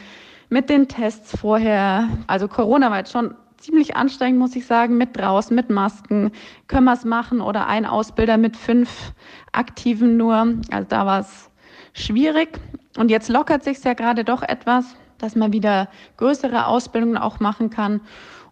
mit 0.49 0.71
den 0.71 0.89
Tests 0.89 1.39
vorher. 1.39 2.09
Also 2.27 2.49
Corona 2.49 2.91
war 2.91 2.99
jetzt 2.99 3.13
schon 3.13 3.35
ziemlich 3.59 3.97
anstrengend, 3.97 4.39
muss 4.39 4.55
ich 4.57 4.67
sagen, 4.67 4.97
mit 4.97 5.17
draußen, 5.17 5.55
mit 5.55 5.71
Masken. 5.71 6.31
Können 6.69 6.85
wir 6.85 6.93
es 6.93 7.05
machen 7.05 7.41
oder 7.41 7.67
ein 7.67 7.87
Ausbilder 7.87 8.37
mit 8.37 8.57
fünf 8.57 9.13
Aktiven 9.53 10.17
nur. 10.17 10.55
Also 10.71 10.89
da 10.89 11.07
war 11.07 11.21
es 11.21 11.51
schwierig. 11.93 12.59
Und 12.97 13.11
jetzt 13.11 13.29
lockert 13.29 13.65
sich 13.65 13.83
ja 13.85 13.95
gerade 13.95 14.25
doch 14.25 14.43
etwas, 14.43 14.85
dass 15.19 15.35
man 15.35 15.53
wieder 15.53 15.89
größere 16.17 16.67
Ausbildungen 16.67 17.17
auch 17.17 17.41
machen 17.41 17.71
kann. 17.71 18.01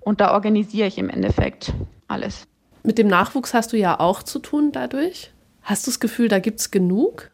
Und 0.01 0.21
da 0.21 0.33
organisiere 0.33 0.89
ich 0.89 0.99
im 0.99 1.09
Endeffekt 1.09 1.73
alles. 2.09 2.47
Mit 2.83 2.99
dem 2.99 3.09
Nachwuchs 3.09 3.55
hast 3.55 3.73
du 3.73 3.79
ja 3.79 3.99
auch 3.99 4.23
zu 4.23 4.39
tun 4.39 4.71
dadurch. 4.73 5.33
Hast 5.63 5.87
du 5.87 5.91
das 5.91 6.01
Gefühl, 6.01 6.29
da 6.29 6.39
gibt 6.39 6.61
es 6.61 6.71
genug? 6.71 7.31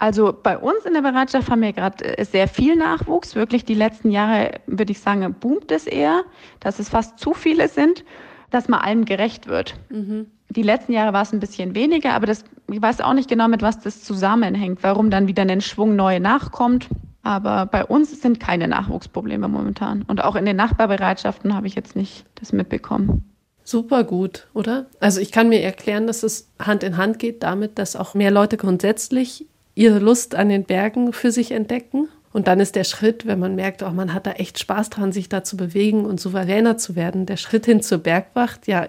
Also 0.00 0.32
bei 0.32 0.56
uns 0.56 0.86
in 0.86 0.94
der 0.94 1.02
Bereitschaft 1.02 1.50
haben 1.50 1.60
wir 1.60 1.74
gerade 1.74 2.18
äh, 2.18 2.24
sehr 2.24 2.48
viel 2.48 2.74
Nachwuchs. 2.74 3.34
Wirklich 3.34 3.66
die 3.66 3.74
letzten 3.74 4.10
Jahre, 4.10 4.52
würde 4.66 4.92
ich 4.92 5.00
sagen, 5.00 5.34
boomt 5.38 5.70
es 5.70 5.86
eher, 5.86 6.22
dass 6.58 6.78
es 6.78 6.88
fast 6.88 7.18
zu 7.18 7.34
viele 7.34 7.68
sind, 7.68 8.02
dass 8.50 8.66
man 8.66 8.80
allen 8.80 9.04
gerecht 9.04 9.46
wird. 9.46 9.74
Mhm. 9.90 10.26
Die 10.48 10.62
letzten 10.62 10.94
Jahre 10.94 11.12
war 11.12 11.20
es 11.20 11.34
ein 11.34 11.38
bisschen 11.38 11.74
weniger, 11.74 12.14
aber 12.14 12.24
das, 12.24 12.44
ich 12.70 12.80
weiß 12.80 13.02
auch 13.02 13.12
nicht 13.12 13.28
genau, 13.28 13.46
mit 13.46 13.60
was 13.60 13.78
das 13.78 14.02
zusammenhängt, 14.02 14.82
warum 14.82 15.10
dann 15.10 15.28
wieder 15.28 15.42
ein 15.42 15.60
Schwung 15.60 15.96
neu 15.96 16.18
nachkommt. 16.18 16.88
Aber 17.22 17.66
bei 17.66 17.84
uns 17.84 18.22
sind 18.22 18.40
keine 18.40 18.68
Nachwuchsprobleme 18.68 19.48
momentan. 19.48 20.02
Und 20.08 20.24
auch 20.24 20.34
in 20.34 20.46
den 20.46 20.56
Nachbarbereitschaften 20.56 21.54
habe 21.54 21.66
ich 21.66 21.74
jetzt 21.74 21.94
nicht 21.94 22.24
das 22.36 22.54
mitbekommen. 22.54 23.30
Super 23.64 24.04
gut, 24.04 24.48
oder? 24.54 24.86
Also 24.98 25.20
ich 25.20 25.30
kann 25.30 25.50
mir 25.50 25.60
erklären, 25.60 26.06
dass 26.06 26.22
es 26.22 26.48
Hand 26.58 26.82
in 26.82 26.96
Hand 26.96 27.18
geht 27.18 27.42
damit, 27.42 27.78
dass 27.78 27.96
auch 27.96 28.14
mehr 28.14 28.30
Leute 28.30 28.56
grundsätzlich 28.56 29.46
ihre 29.80 29.98
Lust 29.98 30.34
an 30.34 30.50
den 30.50 30.64
Bergen 30.64 31.14
für 31.14 31.32
sich 31.32 31.52
entdecken. 31.52 32.08
Und 32.32 32.48
dann 32.48 32.60
ist 32.60 32.76
der 32.76 32.84
Schritt, 32.84 33.26
wenn 33.26 33.38
man 33.38 33.54
merkt, 33.54 33.82
auch 33.82 33.92
man 33.92 34.12
hat 34.12 34.26
da 34.26 34.32
echt 34.32 34.58
Spaß 34.58 34.90
dran, 34.90 35.10
sich 35.10 35.30
da 35.30 35.42
zu 35.42 35.56
bewegen 35.56 36.04
und 36.04 36.20
souveräner 36.20 36.76
zu 36.76 36.96
werden, 36.96 37.24
der 37.24 37.38
Schritt 37.38 37.64
hin 37.64 37.80
zur 37.80 37.98
Bergwacht, 37.98 38.68
ja, 38.68 38.88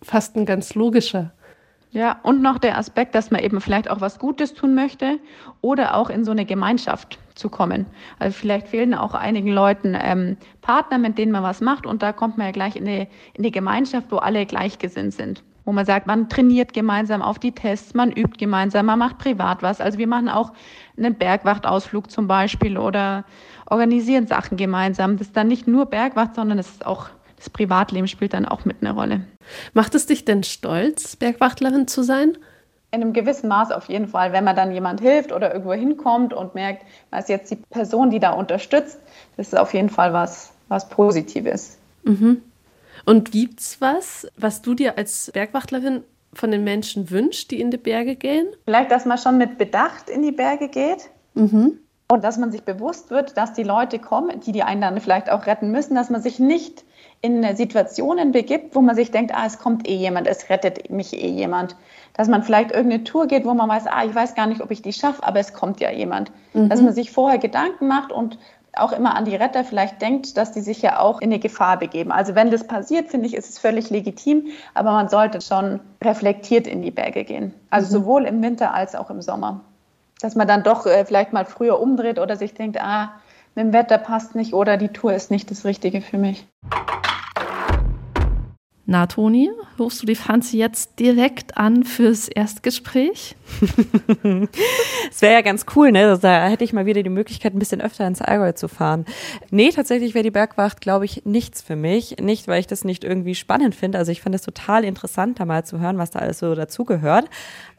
fast 0.00 0.36
ein 0.36 0.46
ganz 0.46 0.74
logischer. 0.74 1.32
Ja, 1.90 2.20
und 2.22 2.40
noch 2.40 2.58
der 2.58 2.78
Aspekt, 2.78 3.14
dass 3.14 3.30
man 3.30 3.42
eben 3.42 3.60
vielleicht 3.60 3.90
auch 3.90 4.00
was 4.00 4.18
Gutes 4.20 4.54
tun 4.54 4.74
möchte 4.74 5.18
oder 5.60 5.96
auch 5.96 6.08
in 6.08 6.24
so 6.24 6.30
eine 6.30 6.44
Gemeinschaft 6.44 7.18
zu 7.34 7.48
kommen. 7.48 7.86
Also 8.18 8.38
vielleicht 8.38 8.68
fehlen 8.68 8.94
auch 8.94 9.14
einigen 9.14 9.50
Leuten 9.50 9.96
ähm, 10.00 10.36
Partner, 10.60 10.98
mit 10.98 11.18
denen 11.18 11.32
man 11.32 11.42
was 11.42 11.60
macht 11.60 11.84
und 11.84 12.02
da 12.02 12.12
kommt 12.12 12.38
man 12.38 12.46
ja 12.46 12.52
gleich 12.52 12.76
in 12.76 12.86
eine, 12.86 13.02
in 13.34 13.42
eine 13.42 13.50
Gemeinschaft, 13.50 14.12
wo 14.12 14.18
alle 14.18 14.46
gleichgesinnt 14.46 15.14
sind 15.14 15.42
wo 15.68 15.72
man 15.72 15.84
sagt, 15.84 16.06
man 16.06 16.30
trainiert 16.30 16.72
gemeinsam 16.72 17.20
auf 17.20 17.38
die 17.38 17.52
Tests, 17.52 17.92
man 17.92 18.10
übt 18.10 18.38
gemeinsam, 18.38 18.86
man 18.86 18.98
macht 18.98 19.18
privat 19.18 19.62
was. 19.62 19.82
Also 19.82 19.98
wir 19.98 20.06
machen 20.06 20.30
auch 20.30 20.54
einen 20.96 21.14
Bergwachtausflug 21.14 22.10
zum 22.10 22.26
Beispiel 22.26 22.78
oder 22.78 23.26
organisieren 23.66 24.26
Sachen 24.26 24.56
gemeinsam. 24.56 25.18
Das 25.18 25.26
ist 25.26 25.36
dann 25.36 25.46
nicht 25.46 25.68
nur 25.68 25.84
Bergwacht, 25.84 26.36
sondern 26.36 26.58
es 26.58 26.70
ist 26.70 26.86
auch 26.86 27.10
das 27.36 27.50
Privatleben 27.50 28.08
spielt 28.08 28.32
dann 28.32 28.46
auch 28.46 28.64
mit 28.64 28.78
eine 28.80 28.92
Rolle. 28.92 29.20
Macht 29.74 29.94
es 29.94 30.06
dich 30.06 30.24
denn 30.24 30.42
stolz, 30.42 31.16
Bergwachtlerin 31.16 31.86
zu 31.86 32.02
sein? 32.02 32.38
In 32.90 33.02
einem 33.02 33.12
gewissen 33.12 33.48
Maß 33.48 33.70
auf 33.70 33.90
jeden 33.90 34.08
Fall, 34.08 34.32
wenn 34.32 34.44
man 34.44 34.56
dann 34.56 34.72
jemand 34.72 35.02
hilft 35.02 35.32
oder 35.32 35.52
irgendwo 35.52 35.74
hinkommt 35.74 36.32
und 36.32 36.54
merkt, 36.54 36.86
was 37.10 37.28
jetzt 37.28 37.50
die 37.50 37.56
Person, 37.56 38.08
die 38.08 38.20
da 38.20 38.30
unterstützt, 38.30 38.98
das 39.36 39.48
ist 39.48 39.58
auf 39.58 39.74
jeden 39.74 39.90
Fall 39.90 40.14
was, 40.14 40.50
was 40.68 40.88
Positives. 40.88 41.76
Mhm. 42.04 42.40
Und 43.08 43.32
gibt 43.32 43.60
es 43.60 43.80
was, 43.80 44.26
was 44.36 44.60
du 44.60 44.74
dir 44.74 44.98
als 44.98 45.30
Bergwachtlerin 45.32 46.04
von 46.34 46.50
den 46.50 46.62
Menschen 46.62 47.08
wünschst, 47.08 47.50
die 47.50 47.58
in 47.58 47.70
die 47.70 47.78
Berge 47.78 48.16
gehen? 48.16 48.48
Vielleicht, 48.66 48.90
dass 48.90 49.06
man 49.06 49.16
schon 49.16 49.38
mit 49.38 49.56
Bedacht 49.56 50.10
in 50.10 50.20
die 50.20 50.30
Berge 50.30 50.68
geht. 50.68 51.08
Mhm. 51.32 51.78
Und 52.10 52.22
dass 52.22 52.36
man 52.36 52.52
sich 52.52 52.64
bewusst 52.64 53.08
wird, 53.08 53.38
dass 53.38 53.54
die 53.54 53.62
Leute 53.62 53.98
kommen, 53.98 54.40
die 54.40 54.52
die 54.52 54.62
einen 54.62 54.82
dann 54.82 55.00
vielleicht 55.00 55.30
auch 55.30 55.46
retten 55.46 55.70
müssen, 55.70 55.94
dass 55.94 56.10
man 56.10 56.20
sich 56.20 56.38
nicht 56.38 56.84
in 57.22 57.56
Situationen 57.56 58.32
begibt, 58.32 58.74
wo 58.74 58.82
man 58.82 58.94
sich 58.94 59.10
denkt, 59.10 59.34
ah, 59.34 59.46
es 59.46 59.58
kommt 59.58 59.88
eh 59.88 59.96
jemand, 59.96 60.26
es 60.26 60.50
rettet 60.50 60.90
mich 60.90 61.14
eh 61.14 61.30
jemand. 61.30 61.76
Dass 62.12 62.28
man 62.28 62.42
vielleicht 62.42 62.72
irgendeine 62.72 63.04
Tour 63.04 63.26
geht, 63.26 63.46
wo 63.46 63.54
man 63.54 63.70
weiß, 63.70 63.86
ah, 63.86 64.04
ich 64.04 64.14
weiß 64.14 64.34
gar 64.34 64.46
nicht, 64.46 64.60
ob 64.60 64.70
ich 64.70 64.82
die 64.82 64.92
schaffe, 64.92 65.22
aber 65.22 65.40
es 65.40 65.54
kommt 65.54 65.80
ja 65.80 65.90
jemand. 65.90 66.30
Mhm. 66.52 66.68
Dass 66.68 66.82
man 66.82 66.92
sich 66.92 67.10
vorher 67.10 67.38
Gedanken 67.38 67.88
macht 67.88 68.12
und 68.12 68.38
auch 68.80 68.92
immer 68.92 69.14
an 69.16 69.24
die 69.24 69.36
Retter 69.36 69.64
vielleicht 69.64 70.00
denkt, 70.00 70.36
dass 70.36 70.52
die 70.52 70.60
sich 70.60 70.82
ja 70.82 71.00
auch 71.00 71.20
in 71.20 71.30
eine 71.30 71.38
Gefahr 71.38 71.78
begeben. 71.78 72.12
Also 72.12 72.34
wenn 72.34 72.50
das 72.50 72.66
passiert, 72.66 73.08
finde 73.08 73.26
ich, 73.26 73.34
ist 73.34 73.48
es 73.48 73.58
völlig 73.58 73.90
legitim, 73.90 74.46
aber 74.74 74.92
man 74.92 75.08
sollte 75.08 75.40
schon 75.40 75.80
reflektiert 76.02 76.66
in 76.66 76.82
die 76.82 76.90
Berge 76.90 77.24
gehen. 77.24 77.54
Also 77.70 77.88
mhm. 77.88 78.02
sowohl 78.02 78.24
im 78.24 78.42
Winter 78.42 78.74
als 78.74 78.94
auch 78.94 79.10
im 79.10 79.22
Sommer. 79.22 79.60
Dass 80.20 80.34
man 80.34 80.48
dann 80.48 80.62
doch 80.62 80.86
äh, 80.86 81.04
vielleicht 81.04 81.32
mal 81.32 81.44
früher 81.44 81.80
umdreht 81.80 82.18
oder 82.18 82.36
sich 82.36 82.54
denkt, 82.54 82.80
ah, 82.80 83.12
mit 83.54 83.66
dem 83.66 83.72
Wetter 83.72 83.98
passt 83.98 84.34
nicht 84.34 84.54
oder 84.54 84.76
die 84.76 84.88
Tour 84.88 85.12
ist 85.12 85.30
nicht 85.30 85.50
das 85.50 85.64
Richtige 85.64 86.00
für 86.00 86.18
mich. 86.18 86.46
Na, 88.90 89.06
Toni, 89.06 89.50
rufst 89.78 90.00
du 90.00 90.06
die 90.06 90.14
Franzi 90.14 90.56
jetzt 90.56 90.98
direkt 90.98 91.58
an 91.58 91.84
fürs 91.84 92.26
Erstgespräch? 92.26 93.36
Es 95.10 95.20
wäre 95.20 95.34
ja 95.34 95.40
ganz 95.42 95.66
cool, 95.76 95.92
ne? 95.92 96.18
Da 96.20 96.48
hätte 96.48 96.64
ich 96.64 96.72
mal 96.72 96.86
wieder 96.86 97.02
die 97.02 97.10
Möglichkeit, 97.10 97.54
ein 97.54 97.58
bisschen 97.58 97.82
öfter 97.82 98.06
ins 98.06 98.22
Allgäu 98.22 98.52
zu 98.52 98.66
fahren. 98.66 99.04
Nee, 99.50 99.70
tatsächlich 99.70 100.14
wäre 100.14 100.22
die 100.22 100.30
Bergwacht, 100.30 100.80
glaube 100.80 101.04
ich, 101.04 101.26
nichts 101.26 101.60
für 101.60 101.76
mich. 101.76 102.16
Nicht, 102.18 102.48
weil 102.48 102.60
ich 102.60 102.66
das 102.66 102.84
nicht 102.84 103.04
irgendwie 103.04 103.34
spannend 103.34 103.74
finde. 103.74 103.98
Also 103.98 104.10
ich 104.10 104.22
fand 104.22 104.34
es 104.34 104.42
total 104.42 104.84
interessant, 104.84 105.38
da 105.38 105.44
mal 105.44 105.66
zu 105.66 105.80
hören, 105.80 105.98
was 105.98 106.10
da 106.10 106.20
alles 106.20 106.38
so 106.38 106.54
dazugehört. 106.54 107.28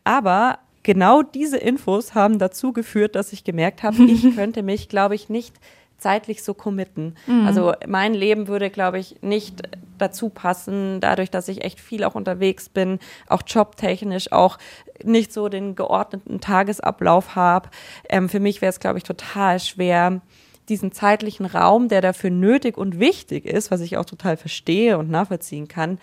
Aber 0.03 0.59
genau 0.83 1.23
diese 1.23 1.57
Infos 1.57 2.13
haben 2.13 2.37
dazu 2.37 2.71
geführt, 2.71 3.15
dass 3.15 3.33
ich 3.33 3.43
gemerkt 3.43 3.81
habe, 3.81 4.03
ich 4.03 4.23
könnte 4.35 4.61
mich, 4.61 4.89
glaube 4.89 5.15
ich, 5.15 5.27
nicht 5.27 5.55
zeitlich 6.01 6.43
so 6.43 6.53
committen. 6.53 7.15
Mhm. 7.27 7.45
Also 7.45 7.73
mein 7.87 8.13
Leben 8.13 8.47
würde, 8.47 8.69
glaube 8.69 8.99
ich, 8.99 9.17
nicht 9.21 9.61
dazu 9.97 10.29
passen, 10.29 10.99
dadurch, 11.01 11.29
dass 11.29 11.47
ich 11.47 11.63
echt 11.63 11.79
viel 11.79 12.03
auch 12.03 12.15
unterwegs 12.15 12.69
bin, 12.69 12.99
auch 13.27 13.43
jobtechnisch, 13.45 14.31
auch 14.31 14.57
nicht 15.03 15.31
so 15.33 15.49
den 15.49 15.75
geordneten 15.75 16.39
Tagesablauf 16.39 17.35
habe. 17.35 17.69
Ähm, 18.09 18.29
für 18.29 18.39
mich 18.39 18.61
wäre 18.61 18.69
es, 18.69 18.79
glaube 18.79 18.97
ich, 18.97 19.03
total 19.03 19.59
schwer, 19.59 20.21
diesen 20.69 20.91
zeitlichen 20.91 21.45
Raum, 21.45 21.87
der 21.87 22.01
dafür 22.01 22.29
nötig 22.29 22.77
und 22.77 22.99
wichtig 22.99 23.45
ist, 23.45 23.71
was 23.71 23.81
ich 23.81 23.97
auch 23.97 24.05
total 24.05 24.37
verstehe 24.37 24.97
und 24.97 25.09
nachvollziehen 25.09 25.67
kann, 25.67 25.99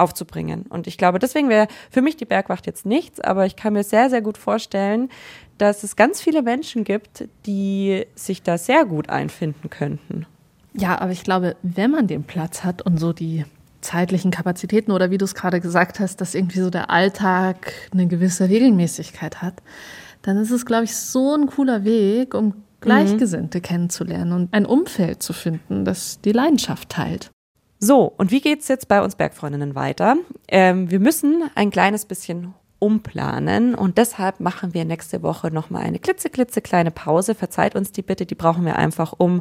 aufzubringen. 0.00 0.62
Und 0.68 0.86
ich 0.86 0.98
glaube, 0.98 1.18
deswegen 1.18 1.48
wäre 1.48 1.68
für 1.90 2.02
mich 2.02 2.16
die 2.16 2.24
Bergwacht 2.24 2.66
jetzt 2.66 2.86
nichts, 2.86 3.20
aber 3.20 3.46
ich 3.46 3.56
kann 3.56 3.72
mir 3.72 3.84
sehr, 3.84 4.10
sehr 4.10 4.22
gut 4.22 4.38
vorstellen, 4.38 5.08
dass 5.58 5.82
es 5.82 5.96
ganz 5.96 6.20
viele 6.20 6.42
Menschen 6.42 6.84
gibt, 6.84 7.28
die 7.46 8.06
sich 8.14 8.42
da 8.42 8.58
sehr 8.58 8.84
gut 8.84 9.08
einfinden 9.10 9.70
könnten. 9.70 10.26
Ja, 10.72 11.00
aber 11.00 11.12
ich 11.12 11.24
glaube, 11.24 11.56
wenn 11.62 11.90
man 11.90 12.06
den 12.06 12.24
Platz 12.24 12.64
hat 12.64 12.82
und 12.82 12.98
so 12.98 13.12
die 13.12 13.44
zeitlichen 13.80 14.30
Kapazitäten 14.30 14.92
oder 14.92 15.10
wie 15.10 15.18
du 15.18 15.24
es 15.24 15.34
gerade 15.34 15.60
gesagt 15.60 16.00
hast, 16.00 16.20
dass 16.20 16.34
irgendwie 16.34 16.60
so 16.60 16.70
der 16.70 16.90
Alltag 16.90 17.72
eine 17.92 18.06
gewisse 18.06 18.48
Regelmäßigkeit 18.48 19.42
hat, 19.42 19.62
dann 20.22 20.36
ist 20.36 20.50
es, 20.50 20.66
glaube 20.66 20.84
ich, 20.84 20.94
so 20.94 21.34
ein 21.34 21.46
cooler 21.46 21.84
Weg, 21.84 22.34
um 22.34 22.54
Gleichgesinnte 22.80 23.58
mhm. 23.58 23.62
kennenzulernen 23.62 24.32
und 24.32 24.54
ein 24.54 24.66
Umfeld 24.66 25.22
zu 25.22 25.32
finden, 25.32 25.84
das 25.84 26.20
die 26.20 26.32
Leidenschaft 26.32 26.88
teilt. 26.88 27.30
So, 27.82 28.12
und 28.18 28.30
wie 28.30 28.42
geht's 28.42 28.68
jetzt 28.68 28.88
bei 28.88 29.02
uns 29.02 29.16
Bergfreundinnen 29.16 29.74
weiter? 29.74 30.16
Ähm, 30.48 30.90
wir 30.90 31.00
müssen 31.00 31.44
ein 31.54 31.70
kleines 31.70 32.04
bisschen 32.04 32.52
umplanen 32.78 33.74
und 33.74 33.96
deshalb 33.96 34.38
machen 34.38 34.74
wir 34.74 34.84
nächste 34.84 35.22
Woche 35.22 35.50
nochmal 35.50 35.84
eine 35.84 35.98
klitzeklitzekleine 35.98 36.90
Pause. 36.90 37.34
Verzeiht 37.34 37.74
uns 37.76 37.90
die 37.90 38.02
bitte, 38.02 38.26
die 38.26 38.34
brauchen 38.34 38.66
wir 38.66 38.76
einfach, 38.76 39.14
um 39.16 39.40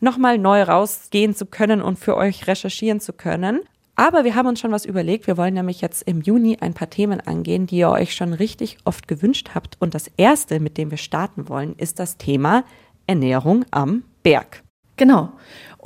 nochmal 0.00 0.36
neu 0.36 0.64
rausgehen 0.64 1.32
zu 1.32 1.46
können 1.46 1.80
und 1.80 1.96
für 1.96 2.16
euch 2.16 2.48
recherchieren 2.48 2.98
zu 2.98 3.12
können. 3.12 3.60
Aber 3.94 4.24
wir 4.24 4.34
haben 4.34 4.48
uns 4.48 4.58
schon 4.58 4.72
was 4.72 4.84
überlegt. 4.84 5.28
Wir 5.28 5.36
wollen 5.36 5.54
nämlich 5.54 5.80
jetzt 5.80 6.02
im 6.02 6.20
Juni 6.20 6.58
ein 6.60 6.74
paar 6.74 6.90
Themen 6.90 7.20
angehen, 7.20 7.68
die 7.68 7.76
ihr 7.76 7.90
euch 7.90 8.16
schon 8.16 8.32
richtig 8.32 8.78
oft 8.84 9.06
gewünscht 9.06 9.50
habt. 9.54 9.76
Und 9.80 9.94
das 9.94 10.10
erste, 10.16 10.58
mit 10.58 10.76
dem 10.76 10.90
wir 10.90 10.98
starten 10.98 11.48
wollen, 11.48 11.76
ist 11.76 12.00
das 12.00 12.16
Thema 12.16 12.64
Ernährung 13.06 13.64
am 13.70 14.02
Berg. 14.24 14.64
Genau. 14.96 15.32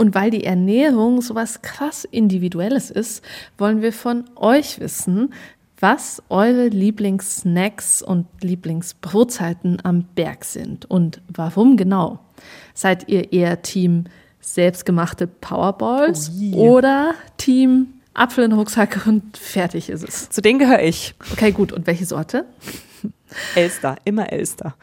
Und 0.00 0.14
weil 0.14 0.30
die 0.30 0.44
Ernährung 0.44 1.20
sowas 1.20 1.60
krass 1.60 2.06
Individuelles 2.10 2.90
ist, 2.90 3.22
wollen 3.58 3.82
wir 3.82 3.92
von 3.92 4.24
euch 4.34 4.80
wissen, 4.80 5.34
was 5.78 6.22
eure 6.30 6.68
Lieblingssnacks 6.68 8.00
und 8.00 8.26
Lieblingsbrotzeiten 8.40 9.76
am 9.84 10.04
Berg 10.14 10.46
sind 10.46 10.90
und 10.90 11.20
warum 11.28 11.76
genau. 11.76 12.18
Seid 12.72 13.10
ihr 13.10 13.30
eher 13.30 13.60
Team 13.60 14.04
selbstgemachte 14.40 15.26
Powerballs 15.26 16.32
Oh 16.54 16.76
oder 16.76 17.12
Team 17.36 17.88
Apfel 18.14 18.44
in 18.44 18.52
den 18.52 18.58
Rucksack 18.58 19.06
und 19.06 19.36
fertig 19.36 19.90
ist 19.90 20.08
es? 20.08 20.30
Zu 20.30 20.40
denen 20.40 20.60
gehöre 20.60 20.82
ich. 20.82 21.14
Okay, 21.30 21.52
gut. 21.52 21.72
Und 21.72 21.86
welche 21.86 22.06
Sorte? 22.06 22.46
Elster, 23.54 23.96
immer 24.04 24.32
Elster. 24.32 24.74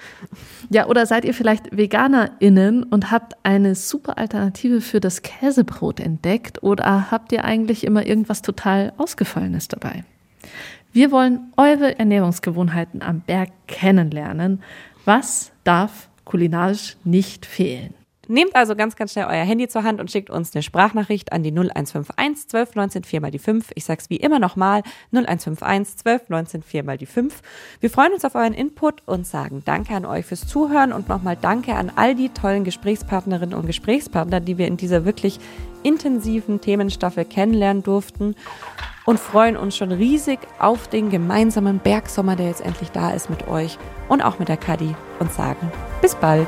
Ja, 0.70 0.88
oder 0.88 1.06
seid 1.06 1.26
ihr 1.26 1.34
vielleicht 1.34 1.76
VeganerInnen 1.76 2.84
und 2.84 3.12
habt 3.12 3.34
eine 3.44 3.76
super 3.76 4.18
Alternative 4.18 4.82
für 4.82 5.00
das 5.00 5.22
Käsebrot 5.22 6.00
entdeckt 6.00 6.64
oder 6.64 7.12
habt 7.12 7.32
ihr 7.32 7.46
eigentlich 7.46 7.84
immer 7.84 8.06
irgendwas 8.06 8.42
total 8.42 8.94
Ausgefallenes 8.98 9.68
dabei? 9.68 10.04
Wir 10.94 11.12
wollen 11.12 11.52
eure 11.58 12.00
Ernährungsgewohnheiten 12.00 13.02
am 13.02 13.22
Berg 13.22 13.50
kennenlernen. 13.68 14.64
Was 15.06 15.52
darf 15.64 16.10
kulinarisch 16.26 16.98
nicht 17.04 17.46
fehlen? 17.46 17.94
Nehmt 18.28 18.56
also 18.56 18.76
ganz, 18.76 18.96
ganz 18.96 19.14
schnell 19.14 19.26
euer 19.26 19.44
Handy 19.44 19.68
zur 19.68 19.84
Hand 19.84 20.02
und 20.02 20.12
schickt 20.12 20.30
uns 20.30 20.54
eine 20.54 20.62
Sprachnachricht 20.62 21.32
an 21.32 21.44
die 21.44 21.52
0151 21.52 22.50
12 22.50 22.76
19 22.76 23.04
4 23.04 23.22
mal 23.22 23.32
die 23.32 23.40
5. 23.40 23.72
Ich 23.76 23.86
sag's 23.86 24.10
wie 24.10 24.18
immer 24.18 24.40
nochmal, 24.40 24.84
0151 25.12 25.98
12 25.98 26.30
19 26.30 26.64
4 26.64 26.84
mal 26.84 26.98
die 26.98 27.06
5. 27.06 27.42
Wir 27.80 27.90
freuen 27.90 28.14
uns 28.14 28.26
auf 28.26 28.36
euren 28.36 28.54
Input 28.54 29.02
und 29.06 29.26
sagen 29.26 29.62
Danke 29.66 29.96
an 29.96 30.06
euch 30.06 30.26
fürs 30.26 30.46
Zuhören 30.46 30.92
und 30.92 31.08
nochmal 31.08 31.38
Danke 31.40 31.76
an 31.76 31.92
all 31.96 32.16
die 32.16 32.30
tollen 32.30 32.64
Gesprächspartnerinnen 32.64 33.58
und 33.58 33.66
Gesprächspartner, 33.66 34.42
die 34.42 34.58
wir 34.58 34.68
in 34.68 34.78
dieser 34.78 35.06
wirklich 35.06 35.40
intensiven 35.84 36.60
Themenstaffel 36.60 37.24
kennenlernen 37.24 37.84
durften 37.84 38.36
und 39.06 39.20
freuen 39.20 39.56
uns 39.56 39.78
schon 39.78 39.94
riesig 39.94 40.40
auf 40.60 40.90
den 40.90 41.10
gemeinsamen 41.10 41.80
Bergsommer, 41.80 42.36
der 42.36 42.48
jetzt 42.48 42.62
endlich 42.62 42.92
da 42.92 43.12
ist 43.12 43.30
mit 43.30 43.48
euch 43.48 43.78
und 44.10 44.22
auch 44.22 44.38
mit 44.38 44.50
der 44.50 44.58
Kadi 44.58 44.96
und 45.20 45.32
sagen 45.32 45.72
bis 46.02 46.14
bald. 46.14 46.48